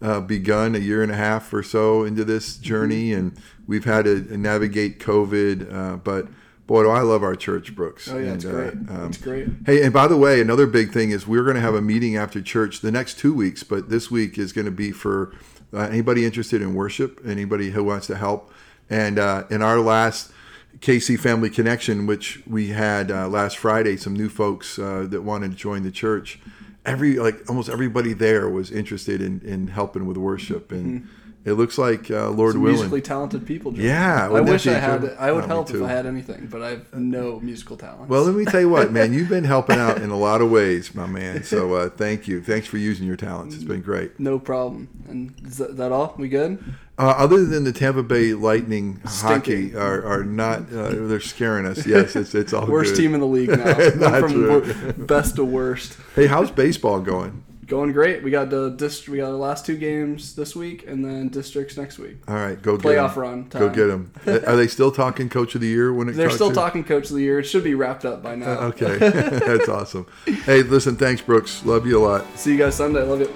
uh, 0.00 0.20
begun 0.20 0.74
a 0.74 0.78
year 0.78 1.02
and 1.02 1.12
a 1.12 1.16
half 1.16 1.52
or 1.52 1.62
so 1.62 2.04
into 2.04 2.24
this 2.24 2.56
journey, 2.56 3.10
mm-hmm. 3.10 3.18
and 3.18 3.40
we've 3.66 3.84
had 3.84 4.04
to 4.06 4.36
navigate 4.36 4.98
COVID. 4.98 5.72
Uh, 5.72 5.96
but 5.96 6.26
boy, 6.66 6.82
do 6.82 6.90
I 6.90 7.02
love 7.02 7.22
our 7.22 7.36
church, 7.36 7.74
Brooks. 7.74 8.10
Oh 8.10 8.18
yeah, 8.18 8.32
and, 8.32 8.34
it's 8.34 8.44
great. 8.44 8.72
Um, 8.72 9.06
it's 9.06 9.18
great. 9.18 9.48
Hey, 9.64 9.84
and 9.84 9.92
by 9.92 10.08
the 10.08 10.16
way, 10.16 10.40
another 10.40 10.66
big 10.66 10.90
thing 10.90 11.10
is 11.10 11.26
we're 11.28 11.44
going 11.44 11.56
to 11.56 11.62
have 11.62 11.74
a 11.74 11.82
meeting 11.82 12.16
after 12.16 12.42
church 12.42 12.80
the 12.80 12.90
next 12.90 13.18
two 13.18 13.32
weeks, 13.32 13.62
but 13.62 13.90
this 13.90 14.10
week 14.10 14.38
is 14.38 14.52
going 14.52 14.64
to 14.64 14.72
be 14.72 14.90
for 14.90 15.32
uh, 15.72 15.78
anybody 15.82 16.24
interested 16.24 16.62
in 16.62 16.74
worship, 16.74 17.20
anybody 17.24 17.70
who 17.70 17.84
wants 17.84 18.08
to 18.08 18.16
help. 18.16 18.52
And 18.90 19.20
uh, 19.20 19.44
in 19.50 19.62
our 19.62 19.78
last 19.78 20.32
KC 20.80 21.18
Family 21.18 21.50
Connection, 21.50 22.06
which 22.06 22.42
we 22.46 22.68
had 22.68 23.10
uh, 23.10 23.28
last 23.28 23.56
Friday, 23.56 23.96
some 23.96 24.14
new 24.14 24.28
folks 24.28 24.78
uh, 24.78 25.06
that 25.10 25.22
wanted 25.22 25.52
to 25.52 25.56
join 25.56 25.82
the 25.82 25.90
church. 25.90 26.40
Every 26.84 27.16
like 27.16 27.48
almost 27.48 27.68
everybody 27.68 28.12
there 28.12 28.48
was 28.48 28.72
interested 28.72 29.22
in, 29.22 29.40
in 29.42 29.68
helping 29.68 30.06
with 30.06 30.16
worship, 30.16 30.72
and 30.72 31.02
mm-hmm. 31.02 31.48
it 31.48 31.52
looks 31.52 31.78
like 31.78 32.10
uh, 32.10 32.30
Lord 32.30 32.54
some 32.54 32.62
willing, 32.62 32.78
musically 32.78 33.00
talented 33.00 33.46
people. 33.46 33.72
Yeah, 33.78 34.28
I 34.28 34.40
wish 34.40 34.66
I 34.66 34.72
had. 34.72 35.04
I 35.16 35.30
would 35.30 35.44
help 35.44 35.70
if 35.70 35.80
I 35.80 35.88
had 35.88 36.06
anything, 36.06 36.48
but 36.48 36.60
I 36.60 36.70
have 36.70 36.92
no 36.94 37.38
musical 37.38 37.76
talent. 37.76 38.08
Well, 38.08 38.24
let 38.24 38.34
me 38.34 38.44
tell 38.44 38.60
you 38.60 38.68
what, 38.68 38.90
man, 38.90 39.12
you've 39.14 39.28
been 39.28 39.44
helping 39.44 39.78
out 39.78 40.02
in 40.02 40.10
a 40.10 40.18
lot 40.18 40.40
of 40.40 40.50
ways, 40.50 40.92
my 40.92 41.06
man. 41.06 41.44
So 41.44 41.74
uh, 41.74 41.90
thank 41.90 42.26
you. 42.26 42.42
Thanks 42.42 42.66
for 42.66 42.78
using 42.78 43.06
your 43.06 43.16
talents. 43.16 43.54
It's 43.54 43.62
been 43.62 43.82
great. 43.82 44.18
No 44.18 44.40
problem. 44.40 44.88
And 45.08 45.40
is 45.46 45.58
that, 45.58 45.76
that 45.76 45.92
all? 45.92 46.16
We 46.18 46.28
good? 46.28 46.58
Uh, 47.02 47.06
other 47.18 47.44
than 47.44 47.64
the 47.64 47.72
Tampa 47.72 48.04
Bay 48.04 48.32
Lightning 48.32 49.00
Stinking. 49.06 49.72
hockey 49.72 49.76
are, 49.76 50.04
are 50.06 50.22
not 50.22 50.72
uh, 50.72 50.90
they're 50.92 51.18
scaring 51.18 51.66
us. 51.66 51.84
Yes, 51.84 52.14
it's 52.14 52.32
it's 52.32 52.52
all 52.52 52.64
worst 52.68 52.94
good. 52.94 53.00
team 53.02 53.14
in 53.14 53.20
the 53.20 53.26
league 53.26 53.48
now. 53.98 54.20
from 54.20 54.94
best 55.04 55.34
to 55.34 55.44
worst. 55.44 55.98
Hey, 56.14 56.28
how's 56.28 56.52
baseball 56.52 57.00
going? 57.00 57.42
Going 57.66 57.90
great. 57.90 58.22
We 58.22 58.30
got 58.30 58.50
the 58.50 58.70
dist- 58.70 59.08
We 59.08 59.16
got 59.16 59.30
the 59.30 59.36
last 59.36 59.66
two 59.66 59.76
games 59.76 60.36
this 60.36 60.54
week, 60.54 60.86
and 60.86 61.04
then 61.04 61.28
districts 61.28 61.76
next 61.76 61.98
week. 61.98 62.18
All 62.28 62.36
right, 62.36 62.60
go 62.60 62.76
playoff 62.76 63.14
get 63.14 63.16
run. 63.16 63.48
Time. 63.48 63.62
Go 63.62 63.68
get 63.70 63.86
them. 63.86 64.12
Are 64.46 64.54
they 64.54 64.68
still 64.68 64.92
talking 64.92 65.28
coach 65.28 65.56
of 65.56 65.60
the 65.60 65.66
year 65.66 65.92
when 65.92 66.08
it? 66.08 66.12
They're 66.12 66.30
still 66.30 66.50
to? 66.50 66.54
talking 66.54 66.84
coach 66.84 67.10
of 67.10 67.16
the 67.16 67.22
year. 67.22 67.40
It 67.40 67.44
should 67.44 67.64
be 67.64 67.74
wrapped 67.74 68.04
up 68.04 68.22
by 68.22 68.36
now. 68.36 68.46
Uh, 68.60 68.66
okay, 68.68 68.96
that's 68.98 69.68
awesome. 69.68 70.06
Hey, 70.44 70.62
listen, 70.62 70.94
thanks, 70.94 71.20
Brooks. 71.20 71.64
Love 71.64 71.84
you 71.84 71.98
a 71.98 72.02
lot. 72.06 72.38
See 72.38 72.52
you 72.52 72.58
guys 72.58 72.76
Sunday. 72.76 73.02
Love 73.02 73.20
you. 73.20 73.34